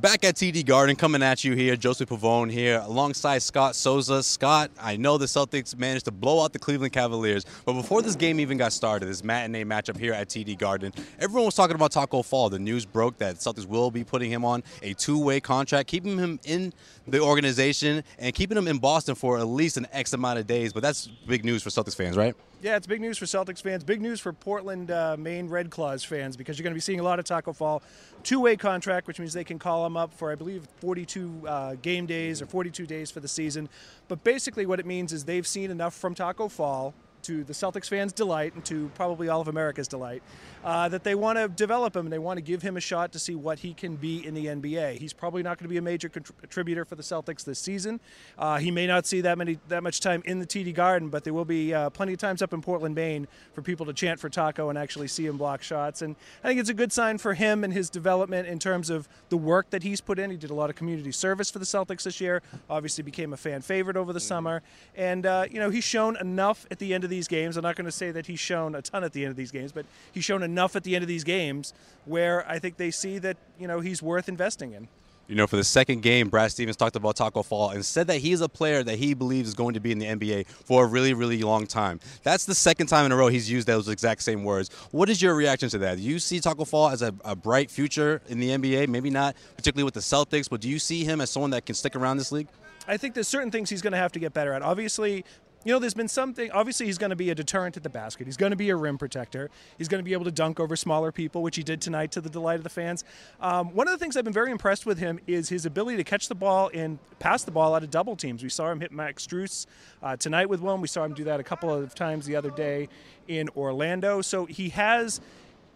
Back 0.00 0.22
at 0.22 0.36
TD 0.36 0.64
Garden, 0.64 0.94
coming 0.94 1.24
at 1.24 1.42
you 1.42 1.54
here, 1.54 1.76
Josue 1.76 2.06
Pavone 2.06 2.52
here, 2.52 2.80
alongside 2.84 3.42
Scott 3.42 3.74
Souza. 3.74 4.22
Scott, 4.22 4.70
I 4.80 4.96
know 4.96 5.18
the 5.18 5.26
Celtics 5.26 5.76
managed 5.76 6.04
to 6.04 6.12
blow 6.12 6.40
out 6.44 6.52
the 6.52 6.60
Cleveland 6.60 6.92
Cavaliers, 6.92 7.44
but 7.64 7.72
before 7.72 8.00
this 8.00 8.14
game 8.14 8.38
even 8.38 8.58
got 8.58 8.72
started, 8.72 9.06
this 9.06 9.24
matinee 9.24 9.64
matchup 9.64 9.98
here 9.98 10.12
at 10.12 10.28
TD 10.28 10.56
Garden, 10.56 10.92
everyone 11.18 11.46
was 11.46 11.56
talking 11.56 11.74
about 11.74 11.90
Tacko 11.90 12.24
Fall. 12.24 12.48
The 12.48 12.60
news 12.60 12.86
broke 12.86 13.18
that 13.18 13.36
Celtics 13.38 13.66
will 13.66 13.90
be 13.90 14.04
putting 14.04 14.30
him 14.30 14.44
on 14.44 14.62
a 14.84 14.94
two-way 14.94 15.40
contract, 15.40 15.88
keeping 15.88 16.16
him 16.16 16.38
in 16.44 16.72
the 17.08 17.18
organization 17.18 18.04
and 18.20 18.32
keeping 18.32 18.56
him 18.56 18.68
in 18.68 18.78
Boston 18.78 19.16
for 19.16 19.36
at 19.38 19.48
least 19.48 19.78
an 19.78 19.88
X 19.90 20.12
amount 20.12 20.38
of 20.38 20.46
days. 20.46 20.72
But 20.72 20.84
that's 20.84 21.08
big 21.08 21.44
news 21.44 21.64
for 21.64 21.70
Celtics 21.70 21.96
fans, 21.96 22.16
right? 22.16 22.36
Yeah, 22.60 22.76
it's 22.76 22.88
big 22.88 23.00
news 23.00 23.18
for 23.18 23.24
Celtics 23.24 23.62
fans. 23.62 23.84
Big 23.84 24.00
news 24.00 24.18
for 24.18 24.32
Portland, 24.32 24.90
uh, 24.90 25.16
Maine 25.16 25.48
Red 25.48 25.70
Claws 25.70 26.02
fans 26.02 26.36
because 26.36 26.58
you're 26.58 26.64
going 26.64 26.72
to 26.72 26.76
be 26.76 26.80
seeing 26.80 26.98
a 26.98 27.04
lot 27.04 27.20
of 27.20 27.24
Tacko 27.24 27.52
Fall. 27.54 27.82
Two 28.24 28.40
way 28.40 28.56
contract, 28.56 29.06
which 29.06 29.20
means 29.20 29.32
they 29.32 29.44
can 29.44 29.60
call 29.60 29.86
him 29.88 29.96
up 29.96 30.14
for, 30.14 30.30
I 30.30 30.36
believe, 30.36 30.68
42 30.80 31.42
uh, 31.46 31.74
game 31.82 32.06
days 32.06 32.40
or 32.40 32.46
42 32.46 32.86
days 32.86 33.10
for 33.10 33.20
the 33.20 33.28
season. 33.28 33.68
But 34.06 34.22
basically, 34.22 34.66
what 34.66 34.78
it 34.78 34.86
means 34.86 35.12
is 35.12 35.24
they've 35.24 35.46
seen 35.46 35.70
enough 35.70 35.94
from 35.94 36.14
Tacko 36.14 36.48
Fall 36.48 36.94
to 37.28 37.44
the 37.44 37.52
Celtics 37.52 37.90
fans' 37.90 38.14
delight 38.14 38.54
and 38.54 38.64
to 38.64 38.90
probably 38.94 39.28
all 39.28 39.42
of 39.42 39.48
America's 39.48 39.86
delight, 39.86 40.22
uh, 40.64 40.88
that 40.88 41.04
they 41.04 41.14
want 41.14 41.36
to 41.36 41.46
develop 41.46 41.94
him 41.94 42.06
and 42.06 42.12
they 42.12 42.18
want 42.18 42.38
to 42.38 42.42
give 42.42 42.62
him 42.62 42.78
a 42.78 42.80
shot 42.80 43.12
to 43.12 43.18
see 43.18 43.34
what 43.34 43.58
he 43.58 43.74
can 43.74 43.96
be 43.96 44.26
in 44.26 44.32
the 44.32 44.46
NBA. 44.46 44.96
He's 44.96 45.12
probably 45.12 45.42
not 45.42 45.58
going 45.58 45.64
to 45.64 45.68
be 45.68 45.76
a 45.76 45.82
major 45.82 46.08
contributor 46.08 46.86
for 46.86 46.94
the 46.94 47.02
Celtics 47.02 47.44
this 47.44 47.58
season. 47.58 48.00
Uh, 48.38 48.56
he 48.56 48.70
may 48.70 48.86
not 48.86 49.04
see 49.04 49.20
that 49.20 49.36
many 49.36 49.58
that 49.68 49.82
much 49.82 50.00
time 50.00 50.22
in 50.24 50.38
the 50.38 50.46
TD 50.46 50.72
Garden, 50.74 51.10
but 51.10 51.22
there 51.22 51.34
will 51.34 51.44
be 51.44 51.74
uh, 51.74 51.90
plenty 51.90 52.14
of 52.14 52.18
times 52.18 52.40
up 52.40 52.54
in 52.54 52.62
Portland, 52.62 52.94
Maine, 52.94 53.28
for 53.52 53.60
people 53.60 53.84
to 53.84 53.92
chant 53.92 54.18
for 54.18 54.30
Tacko 54.30 54.70
and 54.70 54.78
actually 54.78 55.08
see 55.08 55.26
him 55.26 55.36
block 55.36 55.62
shots. 55.62 56.00
And 56.00 56.16
I 56.42 56.48
think 56.48 56.60
it's 56.60 56.70
a 56.70 56.74
good 56.74 56.92
sign 56.94 57.18
for 57.18 57.34
him 57.34 57.62
and 57.62 57.74
his 57.74 57.90
development 57.90 58.48
in 58.48 58.58
terms 58.58 58.88
of 58.88 59.06
the 59.28 59.36
work 59.36 59.68
that 59.68 59.82
he's 59.82 60.00
put 60.00 60.18
in. 60.18 60.30
He 60.30 60.38
did 60.38 60.48
a 60.48 60.54
lot 60.54 60.70
of 60.70 60.76
community 60.76 61.12
service 61.12 61.50
for 61.50 61.58
the 61.58 61.66
Celtics 61.66 62.04
this 62.04 62.22
year. 62.22 62.40
Obviously, 62.70 63.04
became 63.04 63.34
a 63.34 63.36
fan 63.36 63.60
favorite 63.60 63.98
over 63.98 64.14
the 64.14 64.20
summer, 64.20 64.62
and 64.96 65.26
uh, 65.26 65.44
you 65.50 65.60
know 65.60 65.68
he's 65.68 65.84
shown 65.84 66.16
enough 66.16 66.66
at 66.70 66.78
the 66.78 66.94
end 66.94 67.04
of 67.04 67.10
these 67.18 67.28
games. 67.28 67.56
I'm 67.56 67.64
not 67.64 67.74
going 67.74 67.86
to 67.86 67.92
say 67.92 68.12
that 68.12 68.26
he's 68.26 68.38
shown 68.38 68.76
a 68.76 68.82
ton 68.82 69.02
at 69.02 69.12
the 69.12 69.24
end 69.24 69.30
of 69.30 69.36
these 69.36 69.50
games, 69.50 69.72
but 69.72 69.84
he's 70.12 70.24
shown 70.24 70.44
enough 70.44 70.76
at 70.76 70.84
the 70.84 70.94
end 70.94 71.02
of 71.02 71.08
these 71.08 71.24
games 71.24 71.74
where 72.04 72.48
I 72.48 72.60
think 72.60 72.76
they 72.76 72.92
see 72.92 73.18
that 73.18 73.36
you 73.58 73.66
know 73.66 73.80
he's 73.80 74.00
worth 74.00 74.28
investing 74.28 74.72
in. 74.72 74.88
You 75.26 75.34
know, 75.34 75.46
for 75.46 75.56
the 75.56 75.64
second 75.64 76.00
game, 76.00 76.30
Brad 76.30 76.50
Stevens 76.52 76.76
talked 76.76 76.96
about 76.96 77.16
Tacko 77.16 77.44
Fall 77.44 77.70
and 77.70 77.84
said 77.84 78.06
that 78.06 78.16
he's 78.16 78.40
a 78.40 78.48
player 78.48 78.82
that 78.82 78.98
he 78.98 79.12
believes 79.12 79.48
is 79.48 79.54
going 79.54 79.74
to 79.74 79.80
be 79.80 79.92
in 79.92 79.98
the 79.98 80.06
NBA 80.06 80.46
for 80.46 80.84
a 80.84 80.86
really, 80.86 81.12
really 81.12 81.42
long 81.42 81.66
time. 81.66 82.00
That's 82.22 82.46
the 82.46 82.54
second 82.54 82.86
time 82.86 83.04
in 83.04 83.12
a 83.12 83.16
row 83.16 83.28
he's 83.28 83.50
used 83.50 83.66
those 83.66 83.88
exact 83.88 84.22
same 84.22 84.42
words. 84.42 84.70
What 84.90 85.10
is 85.10 85.20
your 85.20 85.34
reaction 85.34 85.68
to 85.68 85.78
that? 85.78 85.98
Do 85.98 86.02
you 86.02 86.18
see 86.18 86.40
Tacko 86.40 86.66
Fall 86.66 86.88
as 86.88 87.02
a, 87.02 87.12
a 87.26 87.36
bright 87.36 87.70
future 87.70 88.22
in 88.28 88.38
the 88.38 88.48
NBA? 88.48 88.88
Maybe 88.88 89.10
not 89.10 89.36
particularly 89.54 89.84
with 89.84 89.92
the 89.92 90.00
Celtics, 90.00 90.48
but 90.48 90.62
do 90.62 90.68
you 90.70 90.78
see 90.78 91.04
him 91.04 91.20
as 91.20 91.28
someone 91.28 91.50
that 91.50 91.66
can 91.66 91.74
stick 91.74 91.94
around 91.94 92.16
this 92.16 92.32
league? 92.32 92.48
I 92.88 92.96
think 92.96 93.12
there's 93.12 93.28
certain 93.28 93.50
things 93.50 93.68
he's 93.68 93.82
going 93.82 93.92
to 93.92 93.98
have 93.98 94.12
to 94.12 94.18
get 94.18 94.32
better 94.32 94.54
at. 94.54 94.62
Obviously, 94.62 95.26
you 95.68 95.74
know, 95.74 95.78
there's 95.78 95.92
been 95.92 96.08
something. 96.08 96.50
Obviously, 96.52 96.86
he's 96.86 96.96
going 96.96 97.10
to 97.10 97.16
be 97.16 97.28
a 97.28 97.34
deterrent 97.34 97.76
at 97.76 97.82
the 97.82 97.90
basket. 97.90 98.26
He's 98.26 98.38
going 98.38 98.52
to 98.52 98.56
be 98.56 98.70
a 98.70 98.76
rim 98.76 98.96
protector. 98.96 99.50
He's 99.76 99.86
going 99.86 99.98
to 99.98 100.02
be 100.02 100.14
able 100.14 100.24
to 100.24 100.30
dunk 100.30 100.58
over 100.58 100.76
smaller 100.76 101.12
people, 101.12 101.42
which 101.42 101.56
he 101.56 101.62
did 101.62 101.82
tonight 101.82 102.10
to 102.12 102.22
the 102.22 102.30
delight 102.30 102.56
of 102.56 102.62
the 102.62 102.70
fans. 102.70 103.04
Um, 103.38 103.74
one 103.74 103.86
of 103.86 103.92
the 103.92 103.98
things 103.98 104.16
I've 104.16 104.24
been 104.24 104.32
very 104.32 104.50
impressed 104.50 104.86
with 104.86 104.96
him 104.96 105.20
is 105.26 105.50
his 105.50 105.66
ability 105.66 105.98
to 105.98 106.04
catch 106.04 106.28
the 106.28 106.34
ball 106.34 106.70
and 106.72 106.98
pass 107.18 107.44
the 107.44 107.50
ball 107.50 107.74
out 107.74 107.82
of 107.82 107.90
double 107.90 108.16
teams. 108.16 108.42
We 108.42 108.48
saw 108.48 108.70
him 108.70 108.80
hit 108.80 108.92
Max 108.92 109.26
Strus 109.26 109.66
uh, 110.02 110.16
tonight 110.16 110.48
with 110.48 110.62
one. 110.62 110.80
We 110.80 110.88
saw 110.88 111.04
him 111.04 111.12
do 111.12 111.24
that 111.24 111.38
a 111.38 111.44
couple 111.44 111.70
of 111.70 111.94
times 111.94 112.24
the 112.24 112.36
other 112.36 112.50
day 112.50 112.88
in 113.26 113.50
Orlando. 113.54 114.22
So 114.22 114.46
he 114.46 114.70
has 114.70 115.20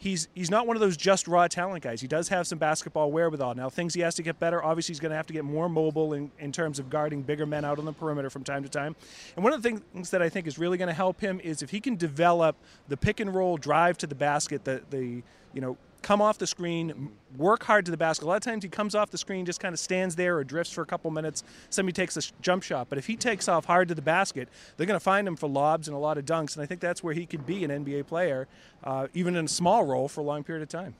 he's 0.03 0.27
he's 0.35 0.51
not 0.51 0.67
one 0.67 0.77
of 0.77 0.81
those 0.81 0.97
just 0.97 1.29
raw 1.29 1.47
talent 1.47 1.85
guys. 1.85 2.01
He 2.01 2.09
does 2.09 2.29
have 2.29 2.49
some 2.49 2.59
basketball 2.59 3.13
wherewithal. 3.13 3.55
Now, 3.55 3.71
things 3.71 3.95
he 3.95 4.01
has 4.01 4.17
to 4.17 4.23
get 4.23 4.41
better. 4.41 4.63
Obviously, 4.63 4.93
he's 4.93 5.01
going 5.01 5.11
to 5.11 5.17
have 5.17 5.29
to 5.29 5.33
get 5.33 5.45
more 5.45 5.69
mobile 5.69 6.13
in, 6.15 6.33
in 6.41 6.51
terms 6.51 6.81
of 6.81 6.91
guarding 6.91 7.23
bigger 7.23 7.47
men 7.47 7.65
out 7.65 7.79
on 7.79 7.85
the 7.85 7.93
perimeter 7.93 8.29
from 8.29 8.43
time 8.43 8.65
to 8.65 8.69
time. 8.69 8.97
And 9.37 9.45
one 9.45 9.53
of 9.53 9.63
the 9.63 9.71
things 9.71 10.11
that 10.11 10.21
I 10.21 10.29
think 10.29 10.49
is 10.49 10.59
really 10.59 10.77
going 10.77 10.89
to 10.89 10.95
help 10.95 11.21
him 11.21 11.41
is 11.41 11.63
if 11.63 11.71
he 11.71 11.79
can 11.79 11.95
develop 11.95 12.57
the 12.89 12.97
pick 12.97 13.21
and 13.21 13.33
roll 13.33 13.57
drive 13.57 13.97
to 13.99 14.09
the 14.09 14.17
basket, 14.17 14.65
the 14.65 14.83
the 14.91 15.23
you 15.55 15.61
know 15.61 15.77
come 16.03 16.21
off 16.21 16.39
the 16.39 16.47
screen, 16.47 17.13
work 17.37 17.63
hard 17.65 17.85
to 17.87 17.91
the 17.91 17.97
basket. 17.97 18.25
A 18.25 18.29
lot 18.29 18.37
of 18.37 18.43
times 18.43 18.65
he 18.65 18.69
comes 18.69 18.95
off 18.95 19.11
the 19.11 19.19
screen, 19.19 19.47
just 19.47 19.61
kind 19.61 19.73
of 19.73 19.79
stands 19.79 20.17
there 20.17 20.37
or 20.37 20.45
drifts 20.45 20.73
for 20.73 20.83
a 20.83 20.87
couple 20.87 21.11
minutes. 21.11 21.45
Somebody 21.71 21.95
takes 21.95 22.17
a 22.17 22.23
jump 22.43 22.63
shot. 22.63 22.89
But 22.89 22.99
if 22.99 23.07
he 23.07 23.17
takes 23.17 23.49
off 23.49 23.65
hard 23.65 23.89
to 23.89 23.95
the 23.95 24.03
basket, 24.03 24.49
they're 24.77 24.87
going 24.87 24.99
to 24.99 25.01
find 25.01 25.27
him 25.27 25.37
for 25.37 25.49
lobs 25.49 25.89
and 25.89 25.97
a 25.97 26.01
lot 26.01 26.19
of 26.19 26.25
dunks. 26.25 26.57
And 26.57 26.63
I 26.63 26.67
think 26.67 26.81
that's 26.81 27.03
where 27.03 27.15
he 27.15 27.25
could 27.25 27.47
be 27.47 27.65
an 27.65 27.71
NBA 27.71 28.07
player, 28.07 28.49
uh, 28.85 29.09
even 29.15 29.37
in 29.37 29.45
a 29.45 29.49
small 29.49 29.85
role 29.85 30.09
for 30.09 30.21
a 30.21 30.25
long 30.25 30.45
period 30.45 30.63
of 30.63 30.69
time. 30.69 30.95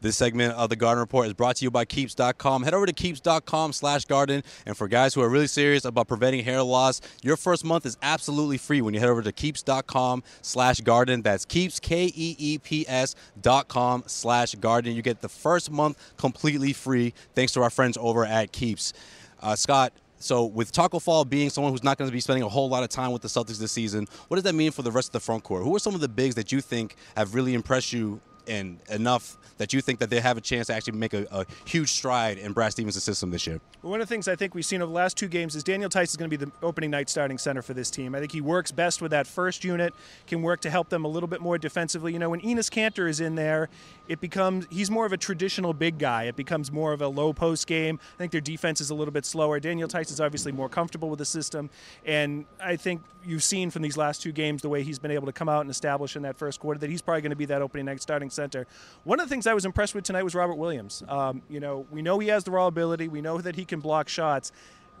This 0.00 0.16
segment 0.16 0.54
of 0.54 0.68
the 0.68 0.76
Garden 0.76 1.00
Report 1.00 1.26
is 1.26 1.32
brought 1.32 1.56
to 1.56 1.64
you 1.64 1.70
by 1.70 1.84
Keeps.com. 1.84 2.62
Head 2.62 2.74
over 2.74 2.86
to 2.86 2.92
Keeps.com 2.92 3.72
slash 3.72 4.04
garden. 4.04 4.42
And 4.66 4.76
for 4.76 4.88
guys 4.88 5.14
who 5.14 5.22
are 5.22 5.28
really 5.28 5.46
serious 5.46 5.84
about 5.84 6.06
preventing 6.06 6.44
hair 6.44 6.62
loss, 6.62 7.00
your 7.22 7.36
first 7.36 7.64
month 7.64 7.86
is 7.86 7.96
absolutely 8.02 8.58
free 8.58 8.82
when 8.82 8.94
you 8.94 9.00
head 9.00 9.08
over 9.08 9.22
to 9.22 9.32
Keeps.com 9.32 10.22
slash 10.42 10.80
garden. 10.80 11.22
That's 11.22 11.44
Keeps, 11.44 11.80
K-E-E-P-S 11.80 13.14
dot 13.40 13.68
com 13.68 14.04
slash 14.06 14.54
garden. 14.56 14.94
You 14.94 15.02
get 15.02 15.22
the 15.22 15.28
first 15.28 15.70
month 15.70 15.98
completely 16.16 16.72
free 16.72 17.14
thanks 17.34 17.52
to 17.52 17.62
our 17.62 17.70
friends 17.70 17.96
over 17.98 18.24
at 18.24 18.52
Keeps. 18.52 18.92
Uh, 19.40 19.56
Scott, 19.56 19.92
so 20.18 20.44
with 20.44 20.72
Tacko 20.72 21.00
Fall 21.00 21.24
being 21.24 21.50
someone 21.50 21.72
who's 21.72 21.84
not 21.84 21.98
going 21.98 22.08
to 22.08 22.12
be 22.12 22.20
spending 22.20 22.42
a 22.42 22.48
whole 22.48 22.68
lot 22.68 22.82
of 22.82 22.88
time 22.88 23.12
with 23.12 23.22
the 23.22 23.28
Celtics 23.28 23.58
this 23.58 23.72
season, 23.72 24.06
what 24.28 24.36
does 24.36 24.44
that 24.44 24.54
mean 24.54 24.72
for 24.72 24.82
the 24.82 24.90
rest 24.90 25.08
of 25.08 25.12
the 25.12 25.20
front 25.20 25.44
court? 25.44 25.62
Who 25.62 25.74
are 25.74 25.78
some 25.78 25.94
of 25.94 26.00
the 26.00 26.08
bigs 26.08 26.34
that 26.34 26.52
you 26.52 26.60
think 26.60 26.96
have 27.16 27.34
really 27.34 27.54
impressed 27.54 27.92
you 27.92 28.20
and 28.48 28.78
enough 28.90 29.36
that 29.58 29.72
you 29.72 29.80
think 29.80 29.98
that 29.98 30.10
they 30.10 30.20
have 30.20 30.36
a 30.36 30.40
chance 30.40 30.66
to 30.66 30.74
actually 30.74 30.98
make 30.98 31.14
a, 31.14 31.26
a 31.30 31.46
huge 31.64 31.90
stride 31.90 32.38
in 32.38 32.52
Brad 32.52 32.72
Stevens' 32.72 33.02
system 33.02 33.30
this 33.30 33.46
year? 33.46 33.60
Well, 33.82 33.90
one 33.90 34.00
of 34.00 34.08
the 34.08 34.14
things 34.14 34.28
I 34.28 34.36
think 34.36 34.54
we've 34.54 34.64
seen 34.64 34.82
over 34.82 34.90
the 34.90 34.94
last 34.94 35.16
two 35.16 35.28
games 35.28 35.56
is 35.56 35.64
Daniel 35.64 35.88
Theis 35.88 36.10
is 36.10 36.16
going 36.16 36.30
to 36.30 36.36
be 36.36 36.44
the 36.44 36.52
opening 36.62 36.90
night 36.90 37.08
starting 37.08 37.38
center 37.38 37.62
for 37.62 37.74
this 37.74 37.90
team. 37.90 38.14
I 38.14 38.20
think 38.20 38.32
he 38.32 38.40
works 38.40 38.70
best 38.72 39.00
with 39.00 39.10
that 39.12 39.26
first 39.26 39.64
unit, 39.64 39.94
can 40.26 40.42
work 40.42 40.60
to 40.62 40.70
help 40.70 40.88
them 40.88 41.04
a 41.04 41.08
little 41.08 41.28
bit 41.28 41.40
more 41.40 41.58
defensively. 41.58 42.12
You 42.12 42.18
know, 42.18 42.30
when 42.30 42.40
Enes 42.40 42.70
Kanter 42.70 43.08
is 43.08 43.20
in 43.20 43.34
there, 43.34 43.68
it 44.08 44.20
becomes 44.20 44.66
he's 44.70 44.90
more 44.90 45.06
of 45.06 45.12
a 45.12 45.16
traditional 45.16 45.72
big 45.72 45.98
guy. 45.98 46.24
It 46.24 46.36
becomes 46.36 46.70
more 46.70 46.92
of 46.92 47.00
a 47.00 47.08
low 47.08 47.32
post 47.32 47.66
game. 47.66 47.98
I 48.14 48.18
think 48.18 48.32
their 48.32 48.40
defense 48.40 48.80
is 48.80 48.90
a 48.90 48.94
little 48.94 49.12
bit 49.12 49.24
slower. 49.24 49.58
Daniel 49.60 49.88
Theis 49.88 50.10
is 50.10 50.20
obviously 50.20 50.52
more 50.52 50.68
comfortable 50.68 51.08
with 51.08 51.18
the 51.18 51.24
system, 51.24 51.70
and 52.04 52.44
I 52.60 52.76
think 52.76 53.02
you've 53.26 53.44
seen 53.44 53.70
from 53.70 53.82
these 53.82 53.96
last 53.96 54.22
two 54.22 54.32
games 54.32 54.62
the 54.62 54.68
way 54.68 54.82
he's 54.82 54.98
been 54.98 55.10
able 55.10 55.26
to 55.26 55.32
come 55.32 55.48
out 55.48 55.62
and 55.62 55.70
establish 55.70 56.16
in 56.16 56.22
that 56.22 56.36
first 56.36 56.60
quarter 56.60 56.78
that 56.80 56.90
he's 56.90 57.02
probably 57.02 57.22
going 57.22 57.30
to 57.30 57.36
be 57.36 57.46
that 57.46 57.62
opening 57.62 57.86
night 57.86 58.00
starting 58.00 58.30
center. 58.30 58.66
One 59.04 59.20
of 59.20 59.28
the 59.28 59.30
things 59.30 59.46
I 59.46 59.54
was 59.54 59.64
impressed 59.64 59.94
with 59.94 60.04
tonight 60.04 60.22
was 60.22 60.34
Robert 60.34 60.54
Williams. 60.54 61.02
Um, 61.08 61.42
you 61.48 61.60
know, 61.60 61.86
we 61.90 62.02
know 62.02 62.18
he 62.18 62.28
has 62.28 62.44
the 62.44 62.50
raw 62.50 62.66
ability. 62.66 63.08
We 63.08 63.20
know 63.20 63.38
that 63.38 63.56
he 63.56 63.64
can 63.64 63.80
block 63.80 64.08
shots 64.08 64.52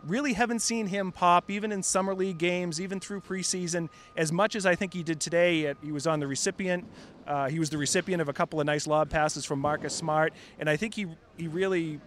really 0.06 0.34
haven't 0.34 0.60
seen 0.60 0.86
him 0.86 1.12
pop 1.12 1.50
even 1.50 1.72
in 1.72 1.82
summer 1.82 2.14
league 2.14 2.38
games, 2.38 2.80
even 2.80 3.00
through 3.00 3.20
preseason, 3.20 3.88
as 4.16 4.32
much 4.32 4.54
as 4.54 4.66
I 4.66 4.74
think 4.74 4.92
he 4.92 5.02
did 5.02 5.20
today. 5.20 5.74
He 5.82 5.92
was 5.92 6.06
on 6.06 6.20
the 6.20 6.26
recipient. 6.26 6.84
Uh, 7.26 7.48
he 7.48 7.58
was 7.58 7.70
the 7.70 7.78
recipient 7.78 8.22
of 8.22 8.28
a 8.28 8.32
couple 8.32 8.60
of 8.60 8.66
nice 8.66 8.86
lob 8.86 9.10
passes 9.10 9.44
from 9.44 9.58
Marcus 9.58 9.94
Smart, 9.94 10.32
and 10.60 10.70
I 10.70 10.76
think 10.76 10.94
he 10.94 11.06
he 11.36 11.48
really 11.48 12.00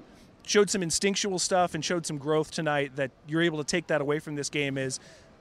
showed 0.45 0.69
some 0.69 0.81
instinctual 0.81 1.37
stuff 1.37 1.75
and 1.75 1.83
showed 1.83 2.05
some 2.05 2.17
growth 2.17 2.49
tonight 2.49 2.95
that 2.95 3.11
you're 3.27 3.41
able 3.41 3.59
to 3.59 3.63
take 3.63 3.87
that 3.87 4.01
away 4.01 4.17
from 4.17 4.35
this 4.35 4.49
game 4.49 4.77
is 4.77 4.99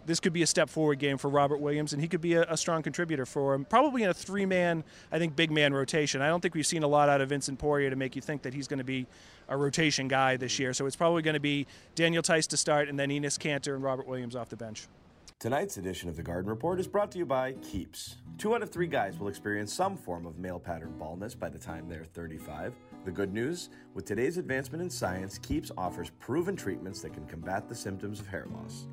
this 0.09 0.21
could 0.21 0.33
be 0.33 0.43
a 0.43 0.47
step 0.47 0.71
forward 0.71 0.99
game 0.99 1.19
for 1.19 1.29
Robert 1.29 1.61
Williams, 1.61 1.93
and 1.93 2.01
he 2.01 2.09
could 2.09 2.23
be 2.23 2.33
a, 2.33 2.43
a 2.51 2.57
strong 2.57 2.83
contributor 2.83 3.27
for 3.27 3.55
him. 3.55 3.65
Probably 3.67 4.03
in 4.03 4.11
a 4.11 4.15
three 4.15 4.47
man, 4.47 4.83
I 5.13 5.19
think, 5.19 5.37
big 5.37 5.51
man 5.51 5.75
rotation. 5.75 6.23
I 6.23 6.29
don't 6.29 6.41
think 6.41 6.55
we've 6.55 6.67
seen 6.67 6.83
a 6.83 6.89
lot 6.89 7.09
out 7.09 7.21
of 7.21 7.29
Vincent 7.29 7.59
Poirier 7.59 7.91
to 7.91 7.97
make 7.97 8.17
you 8.17 8.23
think 8.23 8.43
that 8.43 8.55
he's 8.55 8.67
going 8.67 8.79
to 8.79 8.85
be 8.85 9.07
a 9.49 9.57
rotation 9.57 10.09
guy 10.09 10.37
this 10.37 10.59
year. 10.59 10.73
So 10.73 10.87
it's 10.87 10.97
probably 10.97 11.23
going 11.23 11.35
to 11.35 11.41
be 11.41 11.67
Daniel 11.95 12.23
Theis 12.23 12.49
to 12.49 12.57
start, 12.57 12.89
and 12.89 12.99
then 12.99 13.11
Enes 13.11 13.39
Kanter 13.39 13.75
and 13.75 13.85
Robert 13.85 14.09
Williams 14.09 14.35
off 14.35 14.49
the 14.49 14.57
bench. 14.57 14.89
Tonight's 15.39 15.77
edition 15.77 16.09
of 16.09 16.17
the 16.17 16.23
Garden 16.23 16.51
Report 16.51 16.81
is 16.81 16.89
brought 16.89 17.13
to 17.13 17.19
you 17.19 17.27
by 17.27 17.53
Keeps. 17.63 18.17
Two 18.39 18.57
out 18.57 18.63
of 18.63 18.71
three 18.71 18.89
guys 18.89 19.19
will 19.19 19.29
experience 19.29 19.73
some 19.73 19.97
form 19.97 20.27
of 20.27 20.37
male 20.39 20.59
pattern 20.59 20.95
baldness 20.99 21.35
by 21.35 21.49
the 21.49 21.59
time 21.59 21.89
they're 21.89 22.05
35. 22.05 22.75
The 23.05 23.13
good 23.13 23.33
news 23.33 23.69
with 23.95 24.05
today's 24.05 24.37
advancement 24.37 24.83
in 24.83 24.91
science, 24.91 25.39
Keeps 25.39 25.71
offers 25.79 26.11
proven 26.19 26.57
treatments 26.57 27.03
that 27.03 27.13
can 27.13 27.25
combat 27.27 27.69
the 27.69 27.75
symptoms 27.75 28.19
of 28.19 28.27
hair 28.27 28.47
loss. 28.53 28.89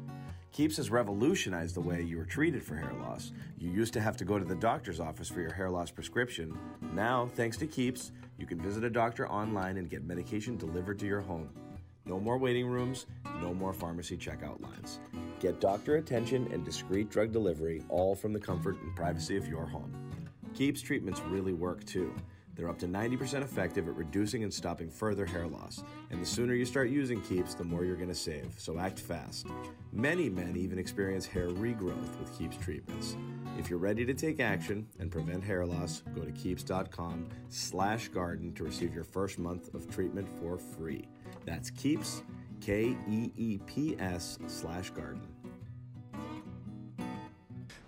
Keeps 0.55 0.77
has 0.77 0.89
revolutionized 0.89 1.75
the 1.75 1.81
way 1.81 2.01
you 2.01 2.17
are 2.17 2.25
treated 2.25 2.63
for 2.63 2.75
hair 2.75 2.93
loss. 3.01 3.33
You 3.57 3.69
used 3.69 3.91
to 3.91 3.99
have 3.99 4.15
to 4.15 4.23
go 4.23 4.39
to 4.39 4.45
the 4.45 4.55
doctor's 4.55 5.01
office 5.01 5.27
for 5.27 5.41
your 5.41 5.51
hair 5.51 5.69
loss 5.69 5.91
prescription. 5.91 6.57
Now, 6.93 7.27
thanks 7.35 7.57
to 7.57 7.67
Keeps, 7.67 8.13
you 8.37 8.45
can 8.45 8.61
visit 8.61 8.85
a 8.85 8.89
doctor 8.89 9.27
online 9.27 9.75
and 9.75 9.89
get 9.89 10.05
medication 10.05 10.55
delivered 10.55 10.97
to 10.99 11.05
your 11.05 11.19
home. 11.19 11.49
No 12.05 12.21
more 12.21 12.37
waiting 12.37 12.67
rooms, 12.67 13.05
no 13.41 13.53
more 13.53 13.73
pharmacy 13.73 14.15
checkout 14.15 14.61
lines. 14.61 15.01
Get 15.41 15.59
doctor 15.59 15.97
attention 15.97 16.47
and 16.53 16.63
discreet 16.63 17.09
drug 17.09 17.33
delivery 17.33 17.83
all 17.89 18.15
from 18.15 18.31
the 18.31 18.39
comfort 18.39 18.81
and 18.81 18.95
privacy 18.95 19.35
of 19.35 19.49
your 19.49 19.65
home. 19.65 19.93
Keeps 20.53 20.81
treatments 20.81 21.19
really 21.27 21.51
work 21.51 21.83
too. 21.83 22.15
They're 22.55 22.69
up 22.69 22.79
to 22.79 22.87
90% 22.87 23.41
effective 23.41 23.87
at 23.87 23.95
reducing 23.95 24.43
and 24.43 24.53
stopping 24.53 24.89
further 24.89 25.25
hair 25.25 25.45
loss. 25.47 25.83
And 26.09 26.21
the 26.21 26.25
sooner 26.25 26.53
you 26.53 26.65
start 26.65 26.89
using 26.89 27.21
Keeps, 27.21 27.53
the 27.53 27.63
more 27.63 27.83
you're 27.83 27.95
going 27.95 28.09
to 28.09 28.15
save. 28.15 28.53
So 28.57 28.79
act 28.79 28.99
fast. 28.99 29.47
Many 29.91 30.29
men 30.29 30.55
even 30.55 30.79
experience 30.79 31.25
hair 31.25 31.49
regrowth 31.49 32.17
with 32.19 32.37
Keeps 32.37 32.57
treatments. 32.57 33.17
If 33.57 33.69
you're 33.69 33.79
ready 33.79 34.05
to 34.05 34.13
take 34.13 34.39
action 34.39 34.87
and 34.99 35.11
prevent 35.11 35.43
hair 35.43 35.65
loss, 35.65 36.03
go 36.13 36.21
to 36.21 36.31
keeps.com 36.31 37.27
slash 37.49 38.07
garden 38.09 38.53
to 38.53 38.63
receive 38.63 38.93
your 38.93 39.03
first 39.03 39.39
month 39.39 39.73
of 39.73 39.89
treatment 39.93 40.27
for 40.39 40.57
free. 40.57 41.07
That's 41.45 41.69
Keeps, 41.69 42.23
K 42.61 42.97
E 43.07 43.31
E 43.35 43.59
P 43.65 43.95
S 43.99 44.39
slash 44.47 44.89
garden. 44.91 45.34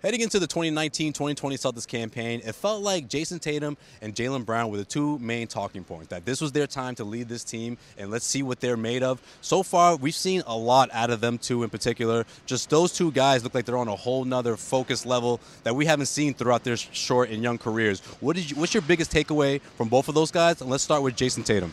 Heading 0.00 0.20
into 0.20 0.38
the 0.38 0.46
2019-2020 0.46 1.34
Celtics 1.34 1.86
campaign, 1.86 2.40
it 2.44 2.54
felt 2.54 2.82
like 2.82 3.08
Jayson 3.08 3.40
Tatum 3.40 3.76
and 4.00 4.14
Jaylen 4.14 4.46
Brown 4.46 4.70
were 4.70 4.76
the 4.76 4.84
two 4.84 5.18
main 5.18 5.48
talking 5.48 5.82
points. 5.82 6.06
That 6.06 6.24
this 6.24 6.40
was 6.40 6.52
their 6.52 6.68
time 6.68 6.94
to 6.96 7.04
lead 7.04 7.28
this 7.28 7.42
team, 7.42 7.76
and 7.96 8.08
let's 8.08 8.24
see 8.24 8.44
what 8.44 8.60
they're 8.60 8.76
made 8.76 9.02
of. 9.02 9.20
So 9.40 9.64
far, 9.64 9.96
we've 9.96 10.14
seen 10.14 10.44
a 10.46 10.56
lot 10.56 10.88
out 10.92 11.10
of 11.10 11.20
them 11.20 11.36
two 11.36 11.64
in 11.64 11.70
particular. 11.70 12.26
Just 12.46 12.70
those 12.70 12.92
two 12.92 13.10
guys 13.10 13.42
look 13.42 13.56
like 13.56 13.64
they're 13.64 13.76
on 13.76 13.88
a 13.88 13.96
whole 13.96 14.24
nother 14.24 14.56
focus 14.56 15.04
level 15.04 15.40
that 15.64 15.74
we 15.74 15.84
haven't 15.84 16.06
seen 16.06 16.32
throughout 16.32 16.62
their 16.62 16.76
short 16.76 17.30
and 17.30 17.42
young 17.42 17.58
careers. 17.58 17.98
What 18.20 18.36
did 18.36 18.52
you, 18.52 18.56
what's 18.56 18.74
your 18.74 18.82
biggest 18.82 19.10
takeaway 19.10 19.60
from 19.60 19.88
both 19.88 20.08
of 20.08 20.14
those 20.14 20.30
guys? 20.30 20.60
And 20.60 20.70
let's 20.70 20.84
start 20.84 21.02
with 21.02 21.16
Jayson 21.16 21.42
Tatum. 21.42 21.72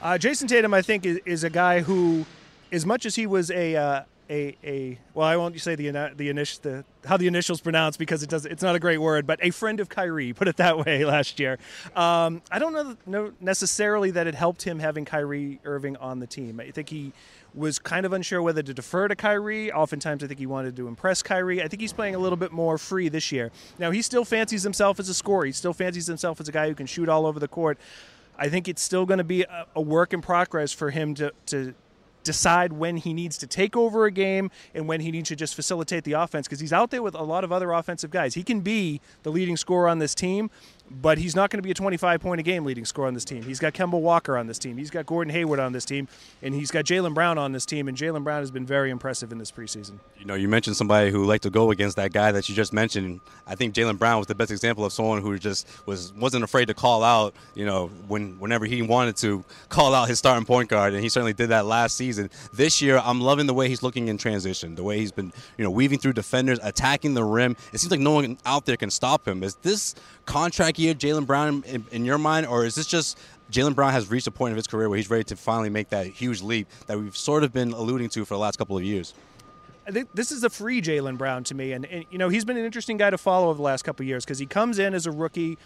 Uh, 0.00 0.16
Jayson 0.16 0.48
Tatum, 0.48 0.72
I 0.72 0.80
think, 0.80 1.04
is, 1.04 1.20
is, 1.26 1.44
a 1.44 1.50
guy 1.50 1.82
who, 1.82 2.24
as 2.72 2.86
much 2.86 3.04
as 3.04 3.16
he 3.16 3.26
was 3.26 3.50
a 3.50 3.76
uh, 3.76 4.02
a, 4.30 4.56
a 4.64 4.98
well, 5.12 5.26
I 5.26 5.36
won't 5.36 5.58
say 5.60 5.74
the 5.74 6.12
the 6.16 6.28
initial 6.28 6.84
how 7.04 7.16
the 7.16 7.26
initials 7.26 7.60
pronounced 7.60 7.98
because 7.98 8.22
it 8.22 8.30
does 8.30 8.46
it's 8.46 8.62
not 8.62 8.74
a 8.74 8.78
great 8.78 8.98
word, 8.98 9.26
but 9.26 9.38
a 9.42 9.50
friend 9.50 9.80
of 9.80 9.88
Kyrie, 9.88 10.32
put 10.32 10.48
it 10.48 10.56
that 10.56 10.78
way. 10.86 11.04
Last 11.04 11.38
year, 11.38 11.58
um, 11.94 12.42
I 12.50 12.58
don't 12.58 12.72
know, 12.72 12.96
know 13.06 13.32
necessarily 13.40 14.10
that 14.12 14.26
it 14.26 14.34
helped 14.34 14.62
him 14.62 14.78
having 14.78 15.04
Kyrie 15.04 15.60
Irving 15.64 15.96
on 15.96 16.20
the 16.20 16.26
team. 16.26 16.60
I 16.60 16.70
think 16.70 16.88
he 16.88 17.12
was 17.54 17.78
kind 17.78 18.04
of 18.04 18.12
unsure 18.12 18.42
whether 18.42 18.62
to 18.62 18.74
defer 18.74 19.08
to 19.08 19.14
Kyrie. 19.14 19.72
Oftentimes, 19.72 20.24
I 20.24 20.26
think 20.26 20.40
he 20.40 20.46
wanted 20.46 20.76
to 20.76 20.88
impress 20.88 21.22
Kyrie. 21.22 21.62
I 21.62 21.68
think 21.68 21.80
he's 21.80 21.92
playing 21.92 22.14
a 22.14 22.18
little 22.18 22.36
bit 22.36 22.52
more 22.52 22.78
free 22.78 23.08
this 23.08 23.30
year. 23.30 23.52
Now, 23.78 23.90
he 23.90 24.02
still 24.02 24.24
fancies 24.24 24.62
himself 24.62 24.98
as 24.98 25.08
a 25.08 25.14
scorer. 25.14 25.44
He 25.44 25.52
still 25.52 25.72
fancies 25.72 26.06
himself 26.06 26.40
as 26.40 26.48
a 26.48 26.52
guy 26.52 26.68
who 26.68 26.74
can 26.74 26.86
shoot 26.86 27.08
all 27.08 27.26
over 27.26 27.38
the 27.38 27.48
court. 27.48 27.78
I 28.36 28.48
think 28.48 28.66
it's 28.66 28.82
still 28.82 29.06
going 29.06 29.18
to 29.18 29.24
be 29.24 29.42
a, 29.42 29.66
a 29.76 29.80
work 29.80 30.12
in 30.12 30.20
progress 30.20 30.72
for 30.72 30.90
him 30.90 31.14
to, 31.14 31.32
to 31.46 31.74
decide 32.24 32.72
when 32.72 32.96
he 32.96 33.14
needs 33.14 33.38
to 33.38 33.46
take 33.46 33.76
over 33.76 34.06
a 34.06 34.10
game 34.10 34.50
and 34.74 34.88
when 34.88 35.00
he 35.00 35.10
needs 35.10 35.28
to 35.28 35.36
just 35.36 35.54
facilitate 35.54 36.04
the 36.04 36.12
offense 36.12 36.48
because 36.48 36.60
he's 36.60 36.72
out 36.72 36.90
there 36.90 37.02
with 37.02 37.14
a 37.14 37.22
lot 37.22 37.44
of 37.44 37.52
other 37.52 37.72
offensive 37.72 38.10
guys. 38.10 38.34
He 38.34 38.42
can 38.42 38.60
be 38.60 39.00
the 39.22 39.30
leading 39.30 39.56
scorer 39.56 39.88
on 39.88 39.98
this 39.98 40.14
team, 40.14 40.50
but 41.00 41.18
he's 41.18 41.34
not 41.34 41.50
going 41.50 41.58
to 41.58 41.62
be 41.62 41.70
a 41.70 41.74
25 41.74 42.20
point 42.20 42.40
a 42.40 42.42
game 42.42 42.64
leading 42.64 42.84
scorer 42.84 43.08
on 43.08 43.14
this 43.14 43.24
team. 43.24 43.42
He's 43.42 43.58
got 43.58 43.72
Kemba 43.72 44.00
Walker 44.00 44.36
on 44.36 44.46
this 44.46 44.58
team. 44.58 44.76
He's 44.76 44.90
got 44.90 45.06
Gordon 45.06 45.32
Hayward 45.32 45.60
on 45.60 45.72
this 45.72 45.84
team, 45.84 46.08
and 46.42 46.54
he's 46.54 46.70
got 46.70 46.84
Jaylen 46.84 47.14
Brown 47.14 47.38
on 47.38 47.52
this 47.52 47.66
team. 47.66 47.88
And 47.88 47.96
Jaylen 47.96 48.24
Brown 48.24 48.40
has 48.40 48.50
been 48.50 48.66
very 48.66 48.90
impressive 48.90 49.32
in 49.32 49.38
this 49.38 49.50
preseason. 49.50 49.98
You 50.18 50.26
know, 50.26 50.34
you 50.34 50.48
mentioned 50.48 50.76
somebody 50.76 51.10
who 51.10 51.24
liked 51.24 51.42
to 51.44 51.50
go 51.50 51.70
against 51.70 51.96
that 51.96 52.12
guy 52.12 52.32
that 52.32 52.48
you 52.48 52.54
just 52.54 52.72
mentioned. 52.72 53.20
I 53.46 53.54
think 53.54 53.74
Jaylen 53.74 53.98
Brown 53.98 54.18
was 54.18 54.26
the 54.26 54.34
best 54.34 54.50
example 54.50 54.84
of 54.84 54.92
someone 54.92 55.22
who 55.22 55.38
just 55.38 55.68
was 55.86 56.12
wasn't 56.14 56.44
afraid 56.44 56.66
to 56.66 56.74
call 56.74 57.02
out. 57.02 57.34
You 57.54 57.66
know, 57.66 57.88
when 58.08 58.38
whenever 58.38 58.66
he 58.66 58.82
wanted 58.82 59.16
to 59.18 59.44
call 59.68 59.94
out 59.94 60.08
his 60.08 60.18
starting 60.18 60.44
point 60.44 60.68
guard, 60.68 60.94
and 60.94 61.02
he 61.02 61.08
certainly 61.08 61.32
did 61.32 61.50
that 61.50 61.66
last 61.66 61.96
season. 61.96 62.30
This 62.52 62.80
year, 62.80 63.00
I'm 63.02 63.20
loving 63.20 63.46
the 63.46 63.54
way 63.54 63.68
he's 63.68 63.82
looking 63.82 64.08
in 64.08 64.18
transition, 64.18 64.74
the 64.74 64.82
way 64.82 64.98
he's 64.98 65.12
been, 65.12 65.32
you 65.58 65.64
know, 65.64 65.70
weaving 65.70 65.98
through 65.98 66.12
defenders, 66.12 66.58
attacking 66.62 67.14
the 67.14 67.24
rim. 67.24 67.56
It 67.72 67.78
seems 67.78 67.90
like 67.90 68.00
no 68.00 68.12
one 68.12 68.38
out 68.46 68.66
there 68.66 68.76
can 68.76 68.90
stop 68.90 69.26
him. 69.26 69.42
Is 69.42 69.56
this 69.56 69.94
contract 70.26 70.78
year 70.84 70.94
Jaylen 70.94 71.26
Brown 71.26 71.64
in, 71.66 71.84
in 71.90 72.04
your 72.04 72.18
mind, 72.18 72.46
or 72.46 72.64
is 72.64 72.74
this 72.74 72.86
just 72.86 73.18
Jaylen 73.50 73.74
Brown 73.74 73.92
has 73.92 74.10
reached 74.10 74.26
a 74.26 74.30
point 74.30 74.52
of 74.52 74.56
his 74.56 74.66
career 74.66 74.88
where 74.88 74.96
he's 74.96 75.10
ready 75.10 75.24
to 75.24 75.36
finally 75.36 75.70
make 75.70 75.88
that 75.90 76.06
huge 76.06 76.42
leap 76.42 76.68
that 76.86 76.98
we've 76.98 77.16
sort 77.16 77.44
of 77.44 77.52
been 77.52 77.72
alluding 77.72 78.08
to 78.10 78.24
for 78.24 78.34
the 78.34 78.40
last 78.40 78.56
couple 78.56 78.76
of 78.76 78.82
years? 78.82 79.14
I 79.86 79.90
think 79.90 80.08
this 80.14 80.32
is 80.32 80.44
a 80.44 80.50
free 80.50 80.80
Jaylen 80.80 81.18
Brown 81.18 81.44
to 81.44 81.54
me, 81.54 81.72
and, 81.72 81.84
and, 81.86 82.04
you 82.10 82.18
know 82.18 82.28
he's 82.28 82.44
been 82.44 82.56
an 82.56 82.64
interesting 82.64 82.96
guy 82.96 83.10
to 83.10 83.18
follow 83.18 83.48
over 83.48 83.56
the 83.56 83.62
last 83.62 83.82
couple 83.82 84.02
of 84.04 84.08
years 84.08 84.24
because 84.24 84.38
he 84.38 84.46
comes 84.46 84.78
in 84.78 84.94
as 84.94 85.06
a 85.06 85.10
rookie 85.10 85.58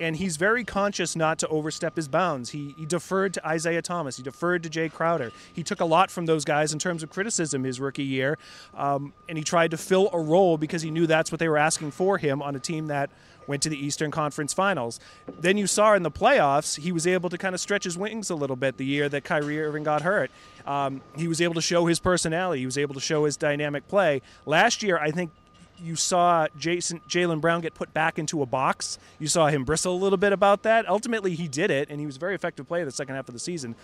and 0.00 0.16
he's 0.16 0.36
very 0.36 0.64
conscious 0.64 1.16
not 1.16 1.38
to 1.38 1.48
overstep 1.48 1.96
his 1.96 2.08
bounds. 2.08 2.50
He, 2.50 2.74
he 2.76 2.86
deferred 2.86 3.34
to 3.34 3.46
Isaiah 3.46 3.82
Thomas. 3.82 4.16
He 4.16 4.22
deferred 4.22 4.62
to 4.64 4.68
Jae 4.68 4.92
Crowder. 4.92 5.32
He 5.52 5.62
took 5.62 5.80
a 5.80 5.84
lot 5.84 6.10
from 6.10 6.26
those 6.26 6.44
guys 6.44 6.72
in 6.72 6.78
terms 6.78 7.02
of 7.02 7.10
criticism 7.10 7.64
his 7.64 7.80
rookie 7.80 8.04
year, 8.04 8.38
um, 8.74 9.12
and 9.28 9.38
he 9.38 9.44
tried 9.44 9.70
to 9.72 9.76
fill 9.76 10.10
a 10.12 10.20
role 10.20 10.58
because 10.58 10.82
he 10.82 10.90
knew 10.90 11.06
that's 11.06 11.32
what 11.32 11.38
they 11.38 11.48
were 11.48 11.58
asking 11.58 11.90
for 11.90 12.18
him 12.18 12.42
on 12.42 12.54
a 12.54 12.60
team 12.60 12.88
that 12.88 13.10
went 13.46 13.62
to 13.62 13.68
the 13.68 13.78
Eastern 13.78 14.10
Conference 14.10 14.52
Finals. 14.52 15.00
Then 15.38 15.56
you 15.56 15.66
saw 15.66 15.94
in 15.94 16.02
the 16.02 16.10
playoffs, 16.10 16.80
he 16.80 16.92
was 16.92 17.06
able 17.06 17.30
to 17.30 17.38
kind 17.38 17.54
of 17.54 17.60
stretch 17.60 17.84
his 17.84 17.96
wings 17.96 18.30
a 18.30 18.34
little 18.34 18.56
bit 18.56 18.76
the 18.76 18.84
year 18.84 19.08
that 19.08 19.24
Kyrie 19.24 19.62
Irving 19.62 19.84
got 19.84 20.02
hurt. 20.02 20.30
Um, 20.66 21.00
he 21.16 21.28
was 21.28 21.40
able 21.40 21.54
to 21.54 21.62
show 21.62 21.86
his 21.86 22.00
personality. 22.00 22.60
He 22.60 22.66
was 22.66 22.78
able 22.78 22.94
to 22.94 23.00
show 23.00 23.24
his 23.24 23.36
dynamic 23.36 23.86
play. 23.88 24.22
Last 24.46 24.82
year, 24.82 24.98
I 24.98 25.10
think 25.10 25.30
you 25.78 25.96
saw 25.96 26.46
Jason 26.58 27.00
Jaylen 27.08 27.40
Brown 27.40 27.60
get 27.60 27.74
put 27.74 27.92
back 27.92 28.18
into 28.18 28.42
a 28.42 28.46
box. 28.46 28.98
You 29.18 29.28
saw 29.28 29.46
him 29.48 29.64
bristle 29.64 29.94
a 29.94 29.96
little 29.98 30.16
bit 30.16 30.32
about 30.32 30.62
that. 30.62 30.88
Ultimately, 30.88 31.34
he 31.34 31.48
did 31.48 31.70
it, 31.70 31.90
and 31.90 32.00
he 32.00 32.06
was 32.06 32.16
a 32.16 32.18
very 32.18 32.34
effective 32.34 32.66
player 32.66 32.84
the 32.84 32.90
second 32.90 33.14
half 33.14 33.28
of 33.28 33.34
the 33.34 33.38
season. 33.38 33.74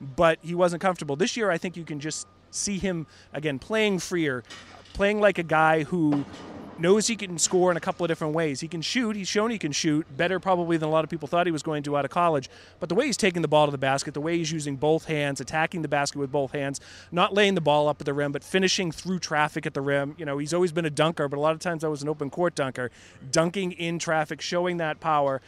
But 0.00 0.38
he 0.42 0.54
wasn't 0.54 0.82
comfortable 0.82 1.16
this 1.16 1.36
year. 1.36 1.50
I 1.50 1.58
think 1.58 1.76
you 1.76 1.84
can 1.84 2.00
just 2.00 2.26
see 2.50 2.78
him 2.78 3.06
again 3.32 3.58
playing 3.58 3.98
freer, 3.98 4.44
playing 4.92 5.20
like 5.20 5.38
a 5.38 5.42
guy 5.42 5.84
who 5.84 6.24
knows 6.80 7.06
he 7.06 7.16
can 7.16 7.38
score 7.38 7.70
in 7.70 7.76
a 7.76 7.80
couple 7.80 8.04
of 8.04 8.08
different 8.08 8.34
ways. 8.34 8.60
He 8.60 8.68
can 8.68 8.82
shoot. 8.82 9.16
He's 9.16 9.28
shown 9.28 9.50
he 9.50 9.58
can 9.58 9.72
shoot 9.72 10.06
better 10.16 10.38
probably 10.38 10.76
than 10.76 10.88
a 10.88 10.92
lot 10.92 11.04
of 11.04 11.10
people 11.10 11.28
thought 11.28 11.46
he 11.46 11.52
was 11.52 11.62
going 11.62 11.82
to 11.84 11.96
out 11.96 12.04
of 12.04 12.10
college. 12.10 12.48
But 12.80 12.88
the 12.88 12.94
way 12.94 13.06
he's 13.06 13.16
taking 13.16 13.42
the 13.42 13.48
ball 13.48 13.66
to 13.66 13.72
the 13.72 13.78
basket, 13.78 14.14
the 14.14 14.20
way 14.20 14.38
he's 14.38 14.52
using 14.52 14.76
both 14.76 15.06
hands, 15.06 15.40
attacking 15.40 15.82
the 15.82 15.88
basket 15.88 16.18
with 16.18 16.32
both 16.32 16.52
hands, 16.52 16.80
not 17.10 17.34
laying 17.34 17.54
the 17.54 17.60
ball 17.60 17.88
up 17.88 18.00
at 18.00 18.06
the 18.06 18.14
rim, 18.14 18.32
but 18.32 18.44
finishing 18.44 18.92
through 18.92 19.18
traffic 19.18 19.66
at 19.66 19.74
the 19.74 19.80
rim. 19.80 20.14
You 20.18 20.24
know, 20.24 20.38
he's 20.38 20.54
always 20.54 20.72
been 20.72 20.84
a 20.84 20.90
dunker, 20.90 21.28
but 21.28 21.36
a 21.36 21.40
lot 21.40 21.52
of 21.52 21.60
times 21.60 21.84
I 21.84 21.88
was 21.88 22.02
an 22.02 22.08
open 22.08 22.30
court 22.30 22.54
dunker, 22.54 22.90
dunking 23.30 23.72
in 23.72 23.98
traffic, 23.98 24.40
showing 24.40 24.76
that 24.78 25.00
power, 25.00 25.40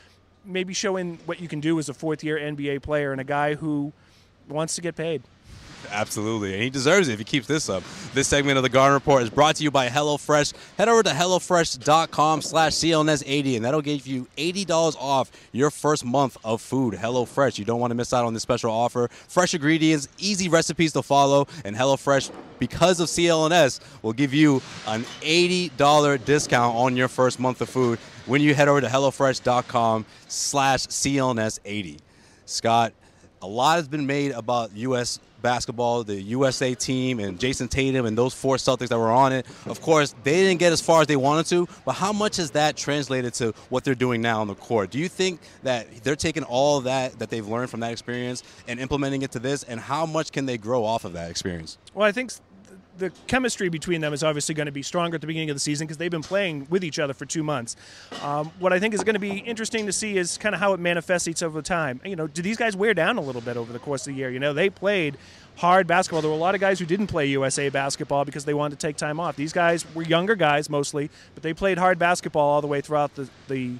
maybe 0.44 0.74
showing 0.74 1.18
what 1.26 1.40
you 1.40 1.48
can 1.48 1.60
do 1.60 1.78
as 1.78 1.88
a 1.88 1.94
fourth 1.94 2.24
year 2.24 2.38
NBA 2.38 2.82
player 2.82 3.12
and 3.12 3.20
a 3.20 3.24
guy 3.24 3.54
who 3.54 3.92
wants 4.48 4.74
to 4.74 4.80
get 4.80 4.96
paid. 4.96 5.22
Absolutely, 5.90 6.54
and 6.54 6.62
he 6.62 6.70
deserves 6.70 7.08
it 7.08 7.12
if 7.14 7.18
he 7.18 7.24
keeps 7.24 7.46
this 7.46 7.68
up. 7.68 7.82
This 8.14 8.28
segment 8.28 8.56
of 8.56 8.62
the 8.62 8.68
Garden 8.68 8.94
Report 8.94 9.22
is 9.22 9.30
brought 9.30 9.56
to 9.56 9.64
you 9.64 9.70
by 9.70 9.88
HelloFresh. 9.88 10.52
Head 10.78 10.88
over 10.88 11.02
to 11.02 11.10
HelloFresh.com 11.10 12.42
slash 12.42 12.72
CLNS80, 12.72 13.56
and 13.56 13.64
that'll 13.64 13.82
give 13.82 14.06
you 14.06 14.26
$80 14.36 14.96
off 14.98 15.30
your 15.52 15.70
first 15.70 16.04
month 16.04 16.36
of 16.44 16.60
food. 16.60 16.94
HelloFresh, 16.94 17.58
you 17.58 17.64
don't 17.64 17.80
want 17.80 17.90
to 17.90 17.94
miss 17.94 18.12
out 18.12 18.24
on 18.24 18.34
this 18.34 18.42
special 18.42 18.70
offer. 18.70 19.08
Fresh 19.28 19.54
ingredients, 19.54 20.08
easy 20.18 20.48
recipes 20.48 20.92
to 20.92 21.02
follow, 21.02 21.46
and 21.64 21.74
HelloFresh, 21.74 22.30
because 22.58 23.00
of 23.00 23.08
CLNS, 23.08 23.80
will 24.02 24.12
give 24.12 24.32
you 24.32 24.62
an 24.86 25.02
$80 25.22 26.24
discount 26.24 26.76
on 26.76 26.96
your 26.96 27.08
first 27.08 27.40
month 27.40 27.60
of 27.60 27.68
food 27.68 27.98
when 28.26 28.40
you 28.40 28.54
head 28.54 28.68
over 28.68 28.80
to 28.80 28.86
HelloFresh.com 28.86 30.06
slash 30.28 30.86
CLNS80. 30.86 31.98
Scott, 32.46 32.92
a 33.42 33.46
lot 33.46 33.76
has 33.76 33.88
been 33.88 34.06
made 34.06 34.32
about 34.32 34.74
U.S 34.76 35.18
basketball, 35.40 36.04
the 36.04 36.20
USA 36.20 36.74
team, 36.74 37.18
and 37.20 37.38
Jayson 37.38 37.68
Tatum 37.68 38.06
and 38.06 38.16
those 38.16 38.34
four 38.34 38.56
Celtics 38.56 38.88
that 38.88 38.98
were 38.98 39.10
on 39.10 39.32
it. 39.32 39.46
Of 39.66 39.80
course, 39.80 40.14
they 40.22 40.42
didn't 40.42 40.58
get 40.58 40.72
as 40.72 40.80
far 40.80 41.00
as 41.00 41.06
they 41.06 41.16
wanted 41.16 41.46
to, 41.46 41.68
but 41.84 41.92
how 41.92 42.12
much 42.12 42.36
has 42.36 42.52
that 42.52 42.76
translated 42.76 43.34
to 43.34 43.52
what 43.68 43.84
they're 43.84 43.94
doing 43.94 44.22
now 44.22 44.40
on 44.40 44.48
the 44.48 44.54
court? 44.54 44.90
Do 44.90 44.98
you 44.98 45.08
think 45.08 45.40
that 45.62 46.02
they're 46.02 46.16
taking 46.16 46.44
all 46.44 46.80
that 46.82 47.18
that 47.18 47.30
they've 47.30 47.46
learned 47.46 47.70
from 47.70 47.80
that 47.80 47.92
experience 47.92 48.42
and 48.68 48.78
implementing 48.80 49.22
it 49.22 49.32
to 49.32 49.38
this, 49.38 49.62
and 49.64 49.80
how 49.80 50.06
much 50.06 50.32
can 50.32 50.46
they 50.46 50.58
grow 50.58 50.84
off 50.84 51.04
of 51.04 51.12
that 51.14 51.30
experience? 51.30 51.78
Well, 51.94 52.06
I 52.06 52.12
think 52.12 52.32
the 52.98 53.10
chemistry 53.26 53.68
between 53.68 54.00
them 54.00 54.12
is 54.12 54.22
obviously 54.22 54.54
going 54.54 54.66
to 54.66 54.72
be 54.72 54.82
stronger 54.82 55.14
at 55.14 55.20
the 55.20 55.26
beginning 55.26 55.50
of 55.50 55.56
the 55.56 55.60
season 55.60 55.86
because 55.86 55.96
they've 55.96 56.10
been 56.10 56.22
playing 56.22 56.66
with 56.70 56.84
each 56.84 56.98
other 56.98 57.14
for 57.14 57.24
two 57.24 57.42
months. 57.42 57.76
Um, 58.22 58.50
what 58.58 58.72
I 58.72 58.78
think 58.78 58.94
is 58.94 59.02
going 59.02 59.14
to 59.14 59.20
be 59.20 59.38
interesting 59.38 59.86
to 59.86 59.92
see 59.92 60.16
is 60.16 60.36
kind 60.38 60.54
of 60.54 60.60
how 60.60 60.72
it 60.72 60.80
manifests 60.80 61.28
each 61.28 61.42
over 61.42 61.62
time. 61.62 62.00
You 62.04 62.16
know, 62.16 62.26
do 62.26 62.42
these 62.42 62.56
guys 62.56 62.76
wear 62.76 62.94
down 62.94 63.16
a 63.16 63.20
little 63.20 63.40
bit 63.40 63.56
over 63.56 63.72
the 63.72 63.78
course 63.78 64.06
of 64.06 64.14
the 64.14 64.18
year? 64.18 64.30
You 64.30 64.38
know, 64.38 64.52
they 64.52 64.70
played 64.70 65.16
hard 65.56 65.86
basketball. 65.86 66.22
There 66.22 66.30
were 66.30 66.36
a 66.36 66.40
lot 66.40 66.54
of 66.54 66.60
guys 66.60 66.78
who 66.78 66.86
didn't 66.86 67.08
play 67.08 67.26
USA 67.26 67.68
basketball 67.68 68.24
because 68.24 68.44
they 68.44 68.54
wanted 68.54 68.78
to 68.78 68.86
take 68.86 68.96
time 68.96 69.20
off. 69.20 69.36
These 69.36 69.52
guys 69.52 69.84
were 69.94 70.02
younger 70.02 70.34
guys 70.34 70.70
mostly, 70.70 71.10
but 71.34 71.42
they 71.42 71.54
played 71.54 71.78
hard 71.78 71.98
basketball 71.98 72.48
all 72.48 72.60
the 72.60 72.66
way 72.66 72.80
throughout 72.80 73.14
the, 73.14 73.28
the 73.48 73.74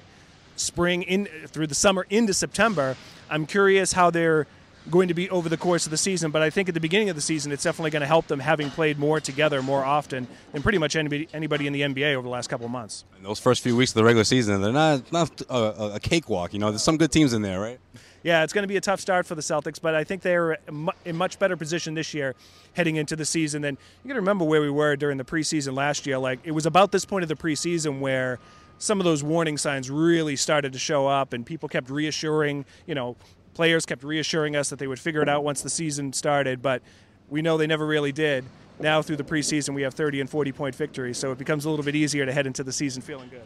spring 0.55 1.03
in 1.03 1.25
through 1.47 1.67
the 1.67 1.75
summer 1.75 2.05
into 2.09 2.33
September. 2.33 2.95
I'm 3.29 3.45
curious 3.45 3.93
how 3.93 4.11
they're 4.11 4.47
going 4.89 5.07
to 5.07 5.13
be 5.13 5.29
over 5.29 5.47
the 5.47 5.57
course 5.57 5.85
of 5.85 5.91
the 5.91 5.97
season, 5.97 6.31
but 6.31 6.41
I 6.41 6.49
think 6.49 6.67
at 6.67 6.73
the 6.73 6.79
beginning 6.79 7.09
of 7.09 7.15
the 7.15 7.21
season, 7.21 7.51
it's 7.51 7.63
definitely 7.63 7.91
going 7.91 8.01
to 8.01 8.07
help 8.07 8.27
them 8.27 8.39
having 8.39 8.69
played 8.69 8.97
more 8.97 9.19
together 9.19 9.61
more 9.61 9.85
often 9.85 10.27
than 10.51 10.63
pretty 10.63 10.77
much 10.77 10.95
anybody, 10.95 11.27
anybody 11.33 11.67
in 11.67 11.73
the 11.73 11.81
NBA 11.81 12.15
over 12.15 12.23
the 12.23 12.29
last 12.29 12.47
couple 12.47 12.65
of 12.65 12.71
months. 12.71 13.05
In 13.17 13.23
those 13.23 13.39
first 13.39 13.61
few 13.61 13.75
weeks 13.75 13.91
of 13.91 13.95
the 13.95 14.03
regular 14.03 14.23
season, 14.23 14.61
they're 14.61 14.71
not 14.71 15.11
not 15.11 15.41
a, 15.49 15.95
a 15.95 15.99
cakewalk. 15.99 16.53
You 16.53 16.59
know, 16.59 16.71
there's 16.71 16.83
some 16.83 16.97
good 16.97 17.11
teams 17.11 17.33
in 17.33 17.41
there, 17.41 17.59
right? 17.59 17.79
Yeah, 18.23 18.43
it's 18.43 18.53
going 18.53 18.63
to 18.63 18.67
be 18.67 18.77
a 18.77 18.81
tough 18.81 18.99
start 18.99 19.25
for 19.25 19.33
the 19.33 19.41
Celtics, 19.41 19.81
but 19.81 19.95
I 19.95 20.03
think 20.03 20.21
they're 20.21 20.59
in 21.05 21.15
much 21.15 21.39
better 21.39 21.57
position 21.57 21.95
this 21.95 22.13
year 22.13 22.35
heading 22.73 22.95
into 22.95 23.15
the 23.15 23.25
season 23.25 23.63
than 23.63 23.77
you 24.03 24.07
got 24.07 24.13
to 24.13 24.19
remember 24.19 24.45
where 24.45 24.61
we 24.61 24.69
were 24.69 24.95
during 24.95 25.17
the 25.17 25.23
preseason 25.23 25.75
last 25.75 26.05
year. 26.05 26.17
Like 26.17 26.39
it 26.43 26.51
was 26.51 26.65
about 26.65 26.91
this 26.91 27.03
point 27.03 27.23
of 27.23 27.29
the 27.29 27.35
preseason 27.35 27.99
where 27.99 28.39
some 28.77 28.99
of 28.99 29.05
those 29.05 29.23
warning 29.23 29.57
signs 29.57 29.89
really 29.91 30.35
started 30.35 30.73
to 30.73 30.79
show 30.79 31.07
up, 31.07 31.33
and 31.33 31.45
people 31.45 31.69
kept 31.69 31.89
reassuring, 31.89 32.65
you 32.87 32.95
know, 32.95 33.15
players 33.53 33.85
kept 33.85 34.03
reassuring 34.03 34.55
us 34.55 34.69
that 34.69 34.79
they 34.79 34.87
would 34.87 34.99
figure 34.99 35.21
it 35.21 35.29
out 35.29 35.43
once 35.43 35.61
the 35.61 35.69
season 35.69 36.13
started, 36.13 36.61
but 36.61 36.81
we 37.29 37.41
know 37.41 37.57
they 37.57 37.67
never 37.67 37.85
really 37.85 38.11
did. 38.11 38.45
Now, 38.79 39.01
through 39.01 39.17
the 39.17 39.23
preseason, 39.23 39.75
we 39.75 39.83
have 39.83 39.93
30 39.93 40.21
and 40.21 40.29
40 40.29 40.51
point 40.51 40.75
victories, 40.75 41.17
so 41.17 41.31
it 41.31 41.37
becomes 41.37 41.65
a 41.65 41.69
little 41.69 41.85
bit 41.85 41.95
easier 41.95 42.25
to 42.25 42.33
head 42.33 42.47
into 42.47 42.63
the 42.63 42.73
season 42.73 43.01
feeling 43.01 43.29
good. 43.29 43.43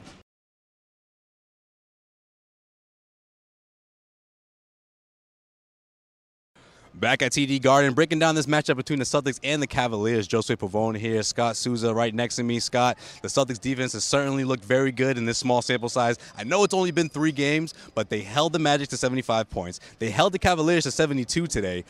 Back 6.98 7.22
at 7.22 7.34
TD 7.34 7.62
Garden, 7.62 7.94
breaking 7.94 8.20
down 8.20 8.36
this 8.36 8.46
matchup 8.46 8.78
between 8.78 9.00
the 9.00 9.06
Celtics 9.06 9.38
and 9.44 9.62
the 9.62 9.68
Cavaliers. 9.68 10.30
Josue 10.30 10.56
Pavone 10.56 10.98
here, 10.98 11.22
Scott 11.24 11.58
Souza 11.58 11.94
right 11.94 12.16
next 12.16 12.38
to 12.38 12.44
me. 12.44 12.58
Scott, 12.58 12.98
the 13.22 13.28
Celtics 13.28 13.60
defense 13.60 13.92
has 13.92 14.06
certainly 14.06 14.46
looked 14.46 14.64
very 14.64 14.94
good 14.94 15.18
in 15.18 15.26
this 15.26 15.38
small 15.38 15.62
sample 15.62 15.90
size. 15.90 16.18
I 16.38 16.46
know 16.46 16.64
it's 16.64 16.74
only 16.74 16.92
been 16.92 17.10
three 17.10 17.34
games, 17.34 17.74
but 17.96 18.10
they 18.10 18.22
held 18.22 18.54
the 18.54 18.60
Magic 18.60 18.88
to 18.90 18.98
75 18.98 19.50
points. 19.50 19.82
They 20.00 20.10
held 20.10 20.32
the 20.32 20.40
Cavaliers 20.40 20.84
to 20.84 20.92
72 20.92 21.48
today. 21.48 21.84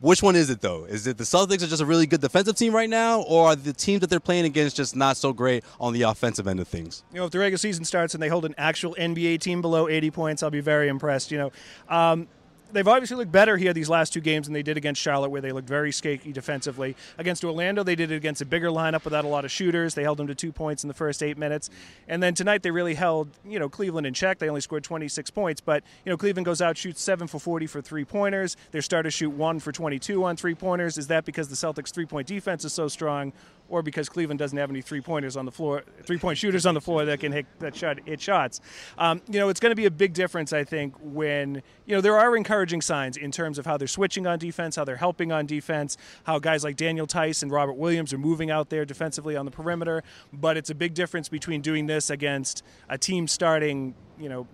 Which 0.00 0.22
one 0.22 0.36
is 0.36 0.50
it 0.50 0.60
though? 0.60 0.84
Is 0.84 1.06
it 1.06 1.16
the 1.16 1.24
Celtics 1.24 1.62
are 1.62 1.66
just 1.66 1.82
a 1.82 1.86
really 1.86 2.06
good 2.06 2.20
defensive 2.20 2.54
team 2.54 2.74
right 2.74 2.88
now, 2.88 3.22
or 3.22 3.48
are 3.48 3.56
the 3.56 3.72
teams 3.72 4.00
that 4.02 4.10
they're 4.10 4.20
playing 4.20 4.44
against 4.44 4.76
just 4.76 4.94
not 4.94 5.16
so 5.16 5.32
great 5.32 5.64
on 5.80 5.92
the 5.92 6.02
offensive 6.02 6.46
end 6.46 6.60
of 6.60 6.68
things? 6.68 7.02
You 7.12 7.18
know, 7.18 7.24
if 7.24 7.32
the 7.32 7.38
regular 7.38 7.58
season 7.58 7.84
starts 7.84 8.14
and 8.14 8.22
they 8.22 8.28
hold 8.28 8.44
an 8.44 8.54
actual 8.58 8.94
NBA 8.96 9.40
team 9.40 9.60
below 9.60 9.88
80 9.88 10.10
points, 10.10 10.42
I'll 10.42 10.50
be 10.50 10.60
very 10.60 10.86
impressed. 10.88 11.32
You 11.32 11.38
know, 11.38 11.52
um, 11.88 12.28
they've 12.72 12.88
obviously 12.88 13.16
looked 13.16 13.32
better 13.32 13.56
here 13.56 13.72
these 13.72 13.88
last 13.88 14.12
two 14.12 14.20
games 14.20 14.46
than 14.46 14.54
they 14.54 14.62
did 14.62 14.76
against 14.76 15.00
Charlotte, 15.00 15.30
where 15.30 15.40
they 15.40 15.52
looked 15.52 15.68
very 15.68 15.90
skaky 15.90 16.32
defensively. 16.32 16.96
Against 17.16 17.44
Orlando, 17.44 17.82
they 17.82 17.94
did 17.94 18.10
it 18.10 18.16
against 18.16 18.42
a 18.42 18.44
bigger 18.44 18.68
lineup 18.68 19.04
without 19.04 19.24
a 19.24 19.28
lot 19.28 19.44
of 19.44 19.50
shooters. 19.50 19.94
They 19.94 20.02
held 20.02 20.18
them 20.18 20.26
to 20.26 20.34
two 20.34 20.52
points 20.52 20.84
in 20.84 20.88
the 20.88 20.94
first 20.94 21.22
eight 21.22 21.38
minutes, 21.38 21.70
and 22.06 22.22
then 22.22 22.34
tonight 22.34 22.62
they 22.62 22.70
really 22.70 22.94
held 22.94 23.28
you 23.44 23.58
know 23.58 23.68
Cleveland 23.68 24.06
in 24.06 24.14
check. 24.14 24.38
They 24.38 24.48
only 24.48 24.60
scored 24.60 24.84
26 24.84 25.30
points, 25.30 25.60
but 25.60 25.82
you 26.04 26.10
know 26.10 26.16
Cleveland 26.16 26.46
goes 26.46 26.60
out 26.60 26.76
shoots 26.76 27.02
seven 27.02 27.26
for 27.26 27.38
40 27.38 27.66
for 27.66 27.80
three 27.80 28.04
pointers. 28.04 28.56
Their 28.70 28.82
starters 28.82 29.14
shoot 29.14 29.30
one 29.30 29.60
for 29.60 29.72
22 29.72 30.24
on 30.24 30.36
three 30.36 30.54
pointers. 30.54 30.98
Is 30.98 31.06
that 31.08 31.24
because 31.24 31.48
the 31.48 31.56
Celtics 31.56 31.92
three 31.92 32.06
point 32.06 32.26
defense 32.26 32.64
is 32.64 32.72
so 32.72 32.88
strong, 32.88 33.32
or 33.68 33.82
because 33.82 34.08
Cleveland 34.08 34.38
doesn't 34.38 34.58
have 34.58 34.70
any 34.70 34.82
three 34.82 35.00
pointers 35.00 35.36
on 35.36 35.44
the 35.44 35.52
floor, 35.52 35.84
three 36.04 36.18
point 36.18 36.38
shooters 36.42 36.66
on 36.66 36.74
the 36.74 36.80
floor 36.80 37.04
that 37.04 37.20
can 37.20 37.32
hit 37.32 37.46
that 37.60 37.74
shot 37.74 37.98
hit 38.04 38.20
shots. 38.20 38.60
Um, 38.98 39.22
you 39.28 39.38
know, 39.38 39.48
it's 39.48 39.60
going 39.60 39.70
to 39.70 39.76
be 39.76 39.86
a 39.86 39.90
big 39.90 40.12
difference, 40.14 40.52
I 40.52 40.64
think, 40.64 40.94
when 41.00 41.62
you 41.86 41.94
know 41.94 42.00
there 42.00 42.18
are 42.18 42.36
encouraging 42.36 42.57
signs 42.80 43.16
in 43.16 43.30
terms 43.30 43.58
of 43.58 43.66
how 43.66 43.76
they're 43.76 43.88
switching 43.88 44.26
on 44.26 44.38
defense, 44.38 44.76
how 44.76 44.84
they're 44.84 44.96
helping 44.96 45.32
on 45.32 45.46
defense, 45.46 45.96
how 46.24 46.38
guys 46.38 46.64
like 46.64 46.76
Daniel 46.76 47.06
Theis 47.06 47.42
and 47.42 47.50
Robert 47.50 47.74
Williams 47.74 48.12
are 48.12 48.18
moving 48.18 48.50
out 48.50 48.70
there 48.70 48.84
defensively 48.84 49.36
on 49.36 49.44
the 49.44 49.50
perimeter. 49.50 50.02
But 50.32 50.56
it's 50.56 50.70
a 50.70 50.74
big 50.74 50.94
difference 50.94 51.28
between 51.28 51.60
doing 51.60 51.86
this 51.86 52.10
against 52.10 52.62
a 52.88 52.98
team 52.98 53.28
starting, 53.28 53.94
you 54.18 54.28
know, 54.28 54.46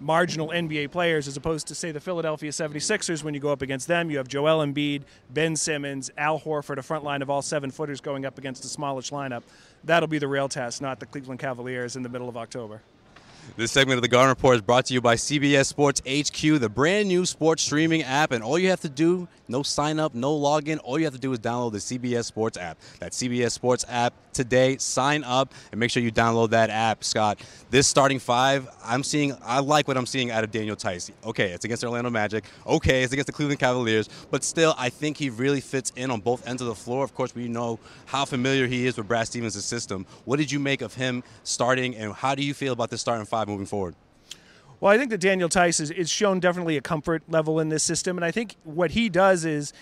marginal 0.00 0.48
NBA 0.48 0.90
players 0.90 1.28
as 1.28 1.36
opposed 1.36 1.68
to, 1.68 1.74
say, 1.74 1.92
the 1.92 2.00
Philadelphia 2.00 2.50
76ers 2.50 3.22
when 3.22 3.34
you 3.34 3.40
go 3.40 3.50
up 3.50 3.62
against 3.62 3.86
them. 3.86 4.10
You 4.10 4.16
have 4.16 4.28
Joel 4.28 4.64
Embiid, 4.64 5.02
Ben 5.30 5.56
Simmons, 5.56 6.10
Al 6.16 6.40
Horford, 6.40 6.78
a 6.78 6.82
front 6.82 7.04
line 7.04 7.22
of 7.22 7.30
all 7.30 7.42
seven 7.42 7.70
footers 7.70 8.00
going 8.00 8.24
up 8.24 8.38
against 8.38 8.64
a 8.64 8.68
smallish 8.68 9.10
lineup. 9.10 9.42
That'll 9.84 10.08
be 10.08 10.18
the 10.18 10.28
real 10.28 10.48
test, 10.48 10.80
not 10.82 11.00
the 11.00 11.06
Cleveland 11.06 11.40
Cavaliers 11.40 11.96
in 11.96 12.02
the 12.02 12.08
middle 12.08 12.28
of 12.28 12.36
October. 12.36 12.80
This 13.56 13.72
segment 13.72 13.98
of 13.98 14.02
the 14.02 14.08
Garden 14.08 14.30
Report 14.30 14.56
is 14.56 14.62
brought 14.62 14.86
to 14.86 14.94
you 14.94 15.00
by 15.00 15.16
CBS 15.16 15.66
Sports 15.66 16.00
HQ, 16.00 16.60
the 16.60 16.68
brand 16.68 17.08
new 17.08 17.26
sports 17.26 17.62
streaming 17.62 18.02
app. 18.02 18.32
And 18.32 18.42
all 18.42 18.58
you 18.58 18.70
have 18.70 18.80
to 18.80 18.88
do, 18.88 19.28
no 19.48 19.62
sign 19.62 19.98
up, 19.98 20.14
no 20.14 20.38
login, 20.38 20.78
all 20.82 20.98
you 20.98 21.04
have 21.04 21.14
to 21.14 21.20
do 21.20 21.32
is 21.32 21.38
download 21.38 21.72
the 21.72 21.78
CBS 21.78 22.24
Sports 22.24 22.56
app. 22.56 22.78
That 23.00 23.12
CBS 23.12 23.52
Sports 23.52 23.84
app 23.88 24.14
today. 24.32 24.76
Sign 24.78 25.24
up 25.24 25.52
and 25.72 25.80
make 25.80 25.90
sure 25.90 26.02
you 26.02 26.12
download 26.12 26.50
that 26.50 26.70
app, 26.70 27.04
Scott. 27.04 27.40
This 27.70 27.86
starting 27.86 28.18
five, 28.18 28.68
I'm 28.84 29.02
seeing, 29.02 29.36
I 29.42 29.60
like 29.60 29.88
what 29.88 29.96
I'm 29.96 30.06
seeing 30.06 30.30
out 30.30 30.44
of 30.44 30.50
Daniel 30.50 30.76
Theis. 30.76 31.10
Okay, 31.24 31.50
it's 31.50 31.64
against 31.64 31.84
Orlando 31.84 32.10
Magic. 32.10 32.44
Okay, 32.66 33.02
it's 33.02 33.12
against 33.12 33.26
the 33.26 33.32
Cleveland 33.32 33.60
Cavaliers. 33.60 34.08
But 34.30 34.44
still, 34.44 34.74
I 34.78 34.88
think 34.88 35.16
he 35.16 35.30
really 35.30 35.60
fits 35.60 35.92
in 35.96 36.10
on 36.10 36.20
both 36.20 36.46
ends 36.46 36.62
of 36.62 36.68
the 36.68 36.74
floor. 36.74 37.04
Of 37.04 37.14
course, 37.14 37.34
we 37.34 37.48
know 37.48 37.78
how 38.06 38.24
familiar 38.24 38.66
he 38.66 38.86
is 38.86 38.96
with 38.96 39.08
Brad 39.08 39.26
Stevens' 39.26 39.62
system. 39.64 40.06
What 40.24 40.38
did 40.38 40.50
you 40.50 40.58
make 40.58 40.82
of 40.82 40.94
him 40.94 41.22
starting, 41.44 41.96
and 41.96 42.12
how 42.12 42.34
do 42.34 42.44
you 42.44 42.54
feel 42.54 42.72
about 42.72 42.90
this 42.90 43.00
starting 43.00 43.26
five 43.30 43.48
moving 43.48 43.66
forward? 43.66 43.94
Well, 44.80 44.92
I 44.92 44.98
think 44.98 45.10
that 45.10 45.20
Daniel 45.20 45.48
Theis 45.48 45.78
is, 45.80 45.90
is 45.90 46.10
shown 46.10 46.40
definitely 46.40 46.76
a 46.76 46.80
comfort 46.80 47.22
level 47.28 47.60
in 47.60 47.68
this 47.68 47.82
system, 47.82 48.18
and 48.18 48.24
I 48.24 48.30
think 48.30 48.56
what 48.64 48.92
he 48.92 49.08
does 49.08 49.44
is 49.44 49.72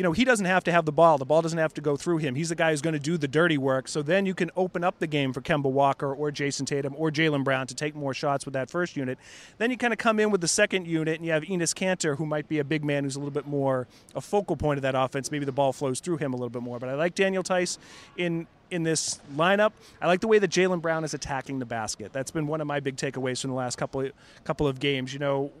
you 0.00 0.04
know, 0.04 0.12
he 0.12 0.24
doesn't 0.24 0.46
have 0.46 0.64
to 0.64 0.72
have 0.72 0.86
the 0.86 0.92
ball. 0.92 1.18
The 1.18 1.26
ball 1.26 1.42
doesn't 1.42 1.58
have 1.58 1.74
to 1.74 1.82
go 1.82 1.94
through 1.94 2.18
him. 2.18 2.34
He's 2.34 2.48
the 2.48 2.54
guy 2.54 2.70
who's 2.70 2.80
going 2.80 2.94
to 2.94 2.98
do 2.98 3.18
the 3.18 3.28
dirty 3.28 3.58
work. 3.58 3.86
So 3.86 4.00
then 4.00 4.24
you 4.24 4.32
can 4.32 4.50
open 4.56 4.82
up 4.82 4.98
the 4.98 5.06
game 5.06 5.34
for 5.34 5.42
Kemba 5.42 5.70
Walker 5.70 6.10
or 6.10 6.30
Jayson 6.30 6.64
Tatum 6.64 6.94
or 6.96 7.10
Jaylen 7.10 7.44
Brown 7.44 7.66
to 7.66 7.74
take 7.74 7.94
more 7.94 8.14
shots 8.14 8.46
with 8.46 8.54
that 8.54 8.70
first 8.70 8.96
unit. 8.96 9.18
Then 9.58 9.70
you 9.70 9.76
kind 9.76 9.92
of 9.92 9.98
come 9.98 10.18
in 10.18 10.30
with 10.30 10.40
the 10.40 10.48
second 10.48 10.86
unit 10.86 11.16
and 11.16 11.26
you 11.26 11.32
have 11.32 11.42
Enes 11.42 11.74
Kanter, 11.74 12.16
who 12.16 12.24
might 12.24 12.48
be 12.48 12.58
a 12.60 12.64
big 12.64 12.82
man 12.82 13.04
who's 13.04 13.16
a 13.16 13.18
little 13.18 13.30
bit 13.30 13.46
more 13.46 13.88
a 14.14 14.22
focal 14.22 14.56
point 14.56 14.78
of 14.78 14.82
that 14.84 14.94
offense. 14.94 15.30
Maybe 15.30 15.44
the 15.44 15.52
ball 15.52 15.74
flows 15.74 16.00
through 16.00 16.16
him 16.16 16.32
a 16.32 16.36
little 16.36 16.48
bit 16.48 16.62
more. 16.62 16.78
But 16.78 16.88
I 16.88 16.94
like 16.94 17.14
Daniel 17.14 17.42
Theis 17.42 17.76
in 18.16 18.46
in 18.70 18.84
this 18.84 19.20
lineup. 19.36 19.72
I 20.00 20.06
like 20.06 20.22
the 20.22 20.28
way 20.28 20.38
that 20.38 20.50
Jaylen 20.50 20.80
Brown 20.80 21.04
is 21.04 21.12
attacking 21.12 21.58
the 21.58 21.66
basket. 21.66 22.10
That's 22.14 22.30
been 22.30 22.46
one 22.46 22.62
of 22.62 22.66
my 22.66 22.80
big 22.80 22.96
takeaways 22.96 23.42
from 23.42 23.50
the 23.50 23.56
last 23.56 23.76
couple 23.76 24.08
couple 24.44 24.66
of 24.66 24.80
games. 24.80 25.12
You 25.12 25.18
know, 25.18 25.52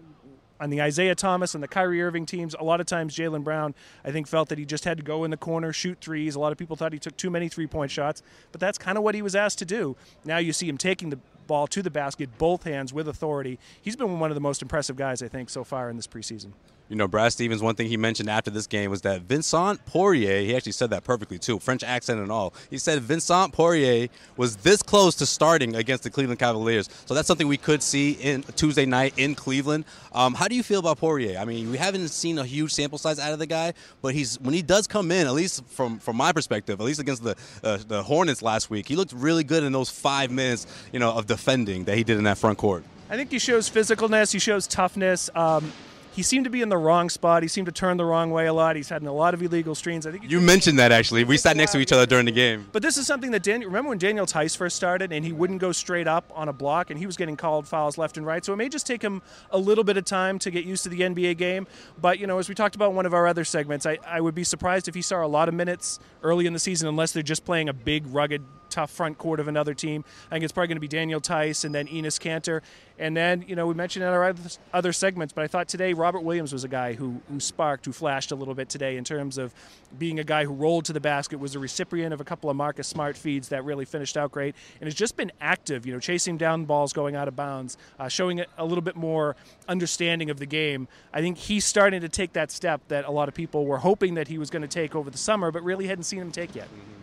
on 0.60 0.70
the 0.70 0.82
Isaiah 0.82 1.14
Thomas 1.14 1.54
and 1.54 1.62
the 1.62 1.68
Kyrie 1.68 2.02
Irving 2.02 2.26
teams, 2.26 2.54
a 2.58 2.62
lot 2.62 2.80
of 2.80 2.86
times 2.86 3.16
Jaylen 3.16 3.42
Brown, 3.42 3.74
I 4.04 4.12
think, 4.12 4.28
felt 4.28 4.50
that 4.50 4.58
he 4.58 4.66
just 4.66 4.84
had 4.84 4.98
to 4.98 5.02
go 5.02 5.24
in 5.24 5.30
the 5.30 5.36
corner, 5.36 5.72
shoot 5.72 5.98
threes. 6.00 6.34
A 6.34 6.40
lot 6.40 6.52
of 6.52 6.58
people 6.58 6.76
thought 6.76 6.92
he 6.92 6.98
took 6.98 7.16
too 7.16 7.30
many 7.30 7.48
three 7.48 7.66
point 7.66 7.90
shots, 7.90 8.22
but 8.52 8.60
that's 8.60 8.78
kind 8.78 8.98
of 8.98 9.04
what 9.04 9.14
he 9.14 9.22
was 9.22 9.34
asked 9.34 9.58
to 9.60 9.64
do. 9.64 9.96
Now 10.24 10.38
you 10.38 10.52
see 10.52 10.68
him 10.68 10.78
taking 10.78 11.10
the 11.10 11.18
ball 11.50 11.66
to 11.66 11.82
the 11.82 11.90
basket, 11.90 12.30
both 12.38 12.62
hands 12.62 12.92
with 12.92 13.08
authority. 13.08 13.58
He's 13.82 13.96
been 13.96 14.20
one 14.20 14.30
of 14.30 14.36
the 14.36 14.40
most 14.40 14.62
impressive 14.62 14.94
guys, 14.94 15.20
I 15.20 15.26
think, 15.26 15.50
so 15.50 15.64
far 15.64 15.90
in 15.90 15.96
this 15.96 16.06
preseason. 16.06 16.52
You 16.90 16.96
know, 16.96 17.06
Brad 17.06 17.32
Stevens, 17.32 17.62
one 17.62 17.76
thing 17.76 17.86
he 17.86 17.96
mentioned 17.96 18.28
after 18.28 18.50
this 18.50 18.66
game 18.66 18.90
was 18.90 19.02
that 19.02 19.22
Vincent 19.22 19.86
Poirier, 19.86 20.40
he 20.40 20.56
actually 20.56 20.72
said 20.72 20.90
that 20.90 21.04
perfectly 21.04 21.38
too, 21.38 21.60
French 21.60 21.84
accent 21.84 22.18
and 22.18 22.32
all. 22.32 22.52
He 22.68 22.78
said 22.78 23.00
Vincent 23.00 23.52
Poirier 23.52 24.08
was 24.36 24.56
this 24.56 24.82
close 24.82 25.14
to 25.16 25.26
starting 25.26 25.76
against 25.76 26.02
the 26.02 26.10
Cleveland 26.10 26.40
Cavaliers. 26.40 26.88
So 27.06 27.14
that's 27.14 27.28
something 27.28 27.46
we 27.46 27.58
could 27.58 27.80
see 27.80 28.14
in 28.14 28.42
Tuesday 28.42 28.86
night 28.86 29.14
in 29.16 29.36
Cleveland. 29.36 29.84
Um, 30.12 30.34
how 30.34 30.48
do 30.48 30.56
you 30.56 30.64
feel 30.64 30.80
about 30.80 30.98
Poirier? 30.98 31.38
I 31.38 31.44
mean, 31.44 31.70
we 31.70 31.78
haven't 31.78 32.08
seen 32.08 32.38
a 32.38 32.44
huge 32.44 32.72
sample 32.72 32.98
size 32.98 33.20
out 33.20 33.32
of 33.32 33.38
the 33.38 33.46
guy, 33.46 33.72
but 34.02 34.12
he's 34.12 34.40
when 34.40 34.52
he 34.52 34.62
does 34.62 34.88
come 34.88 35.12
in, 35.12 35.28
at 35.28 35.32
least 35.32 35.64
from 35.66 36.00
from 36.00 36.16
my 36.16 36.32
perspective, 36.32 36.80
at 36.80 36.84
least 36.84 36.98
against 36.98 37.22
the 37.22 37.36
uh, 37.62 37.78
the 37.86 38.02
Hornets 38.02 38.42
last 38.42 38.68
week, 38.68 38.88
he 38.88 38.96
looked 38.96 39.12
really 39.12 39.44
good 39.44 39.62
in 39.62 39.70
those 39.70 39.90
five 39.90 40.32
minutes, 40.32 40.66
you 40.92 40.98
know, 40.98 41.12
of 41.12 41.28
defending 41.40 41.84
that 41.84 41.96
he 41.96 42.04
did 42.04 42.18
in 42.18 42.24
that 42.24 42.38
front 42.38 42.58
court. 42.58 42.84
I 43.08 43.16
think 43.16 43.30
he 43.30 43.38
shows 43.38 43.68
physicalness. 43.68 44.32
He 44.32 44.38
shows 44.38 44.66
toughness. 44.66 45.30
Um, 45.34 45.72
he 46.12 46.22
seemed 46.22 46.44
to 46.44 46.50
be 46.50 46.60
in 46.60 46.68
the 46.68 46.76
wrong 46.76 47.08
spot. 47.08 47.42
He 47.42 47.48
seemed 47.48 47.66
to 47.66 47.72
turn 47.72 47.96
the 47.96 48.04
wrong 48.04 48.30
way 48.30 48.46
a 48.46 48.52
lot. 48.52 48.76
He's 48.76 48.88
had 48.88 49.02
a 49.02 49.12
lot 49.12 49.32
of 49.32 49.42
illegal 49.42 49.74
screens. 49.74 50.06
I 50.06 50.10
think 50.10 50.28
you 50.28 50.40
mentioned 50.40 50.78
that 50.78 50.92
actually. 50.92 51.24
We 51.24 51.36
sat 51.36 51.56
next 51.56 51.72
to 51.72 51.78
each 51.78 51.92
other 51.92 52.04
during 52.04 52.26
the 52.26 52.32
game. 52.32 52.66
But 52.72 52.82
this 52.82 52.96
is 52.96 53.06
something 53.06 53.30
that 53.30 53.42
Daniel. 53.42 53.70
Remember 53.70 53.90
when 53.90 53.98
Daniel 53.98 54.26
Theis 54.26 54.56
first 54.56 54.76
started 54.76 55.12
and 55.12 55.24
he 55.24 55.32
wouldn't 55.32 55.60
go 55.60 55.72
straight 55.72 56.08
up 56.08 56.30
on 56.34 56.48
a 56.48 56.52
block 56.52 56.90
and 56.90 56.98
he 56.98 57.06
was 57.06 57.16
getting 57.16 57.36
called 57.36 57.66
fouls 57.66 57.96
left 57.96 58.16
and 58.16 58.26
right. 58.26 58.44
So 58.44 58.52
it 58.52 58.56
may 58.56 58.68
just 58.68 58.86
take 58.86 59.02
him 59.02 59.22
a 59.50 59.58
little 59.58 59.84
bit 59.84 59.96
of 59.96 60.04
time 60.04 60.38
to 60.40 60.50
get 60.50 60.64
used 60.64 60.82
to 60.82 60.88
the 60.88 61.00
NBA 61.00 61.38
game. 61.38 61.66
But 62.00 62.18
you 62.18 62.26
know, 62.26 62.38
as 62.38 62.48
we 62.48 62.54
talked 62.54 62.74
about 62.74 62.90
in 62.90 62.96
one 62.96 63.06
of 63.06 63.14
our 63.14 63.26
other 63.26 63.44
segments, 63.44 63.86
I, 63.86 63.98
I 64.04 64.20
would 64.20 64.34
be 64.34 64.44
surprised 64.44 64.88
if 64.88 64.94
he 64.94 65.02
saw 65.02 65.24
a 65.24 65.28
lot 65.28 65.48
of 65.48 65.54
minutes 65.54 66.00
early 66.22 66.46
in 66.46 66.52
the 66.52 66.58
season 66.58 66.88
unless 66.88 67.12
they're 67.12 67.22
just 67.22 67.44
playing 67.44 67.68
a 67.68 67.72
big 67.72 68.04
rugged 68.08 68.42
tough 68.70 68.90
front 68.90 69.18
court 69.18 69.40
of 69.40 69.48
another 69.48 69.74
team. 69.74 70.04
I 70.30 70.34
think 70.34 70.44
it's 70.44 70.52
probably 70.52 70.68
going 70.68 70.76
to 70.76 70.80
be 70.80 70.88
Daniel 70.88 71.20
Theis 71.20 71.64
and 71.64 71.74
then 71.74 71.86
Enes 71.88 72.18
Kanter. 72.18 72.62
And 72.98 73.16
then, 73.16 73.44
you 73.48 73.56
know, 73.56 73.66
we 73.66 73.72
mentioned 73.72 74.02
in 74.02 74.10
our 74.10 74.34
other 74.74 74.92
segments, 74.92 75.32
but 75.32 75.42
I 75.42 75.46
thought 75.46 75.68
today 75.68 75.94
Robert 75.94 76.20
Williams 76.20 76.52
was 76.52 76.64
a 76.64 76.68
guy 76.68 76.92
who, 76.92 77.22
who 77.30 77.40
sparked, 77.40 77.86
who 77.86 77.92
flashed 77.92 78.30
a 78.30 78.34
little 78.34 78.54
bit 78.54 78.68
today 78.68 78.98
in 78.98 79.04
terms 79.04 79.38
of 79.38 79.54
being 79.98 80.18
a 80.18 80.24
guy 80.24 80.44
who 80.44 80.52
rolled 80.52 80.84
to 80.84 80.92
the 80.92 81.00
basket, 81.00 81.40
was 81.40 81.54
a 81.54 81.58
recipient 81.58 82.12
of 82.12 82.20
a 82.20 82.24
couple 82.24 82.50
of 82.50 82.56
Marcus 82.56 82.86
Smart 82.86 83.16
feeds 83.16 83.48
that 83.48 83.64
really 83.64 83.86
finished 83.86 84.18
out 84.18 84.30
great, 84.32 84.54
and 84.80 84.86
has 84.86 84.94
just 84.94 85.16
been 85.16 85.32
active, 85.40 85.86
you 85.86 85.94
know, 85.94 85.98
chasing 85.98 86.36
down 86.36 86.66
balls 86.66 86.92
going 86.92 87.16
out 87.16 87.26
of 87.26 87.34
bounds, 87.34 87.78
uh, 87.98 88.06
showing 88.06 88.44
a 88.58 88.64
little 88.66 88.82
bit 88.82 88.96
more 88.96 89.34
understanding 89.66 90.28
of 90.28 90.38
the 90.38 90.46
game. 90.46 90.86
I 91.14 91.22
think 91.22 91.38
he's 91.38 91.64
starting 91.64 92.02
to 92.02 92.08
take 92.08 92.34
that 92.34 92.50
step 92.50 92.82
that 92.88 93.06
a 93.06 93.10
lot 93.10 93.28
of 93.28 93.34
people 93.34 93.64
were 93.64 93.78
hoping 93.78 94.14
that 94.14 94.28
he 94.28 94.36
was 94.36 94.50
going 94.50 94.62
to 94.62 94.68
take 94.68 94.94
over 94.94 95.08
the 95.08 95.18
summer, 95.18 95.50
but 95.50 95.62
really 95.62 95.86
hadn't 95.86 96.04
seen 96.04 96.20
him 96.20 96.30
take 96.30 96.54
yet. 96.54 96.66
Mm-hmm. 96.66 96.99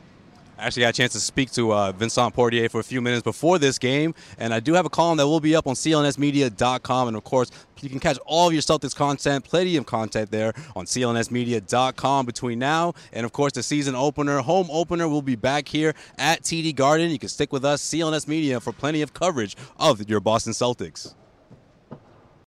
I 0.59 0.65
actually 0.65 0.81
got 0.81 0.89
a 0.89 0.93
chance 0.93 1.13
to 1.13 1.19
speak 1.19 1.51
to 1.51 1.71
uh, 1.71 1.91
Vincent 1.91 2.33
Poirier 2.33 2.67
for 2.67 2.79
a 2.79 2.83
few 2.83 2.99
minutes 2.99 3.21
before 3.21 3.59
this 3.59 3.77
game, 3.77 4.15
and 4.39 4.53
I 4.53 4.59
do 4.59 4.73
have 4.73 4.87
a 4.87 4.89
column 4.89 5.17
that 5.17 5.27
will 5.27 5.39
be 5.39 5.55
up 5.55 5.67
on 5.67 5.75
clnsmedia.com, 5.75 7.07
and 7.07 7.15
of 7.15 7.23
course, 7.23 7.51
you 7.79 7.89
can 7.89 7.99
catch 7.99 8.17
all 8.25 8.47
of 8.47 8.53
your 8.53 8.63
Celtics 8.63 8.95
content, 8.95 9.45
plenty 9.45 9.77
of 9.77 9.85
content 9.85 10.31
there 10.31 10.53
on 10.75 10.85
clnsmedia.com 10.85 12.25
between 12.25 12.57
now 12.57 12.95
and, 13.13 13.23
of 13.23 13.33
course, 13.33 13.53
the 13.53 13.61
season 13.61 13.93
opener, 13.93 14.39
home 14.39 14.67
opener. 14.71 15.07
We'll 15.07 15.21
be 15.21 15.35
back 15.35 15.67
here 15.67 15.93
at 16.17 16.41
TD 16.41 16.75
Garden. 16.75 17.11
You 17.11 17.19
can 17.19 17.29
stick 17.29 17.53
with 17.53 17.63
us, 17.63 17.83
CLNS 17.83 18.27
Media, 18.27 18.59
for 18.59 18.73
plenty 18.73 19.03
of 19.03 19.13
coverage 19.13 19.55
of 19.77 20.09
your 20.09 20.19
Boston 20.19 20.53
Celtics. 20.53 21.13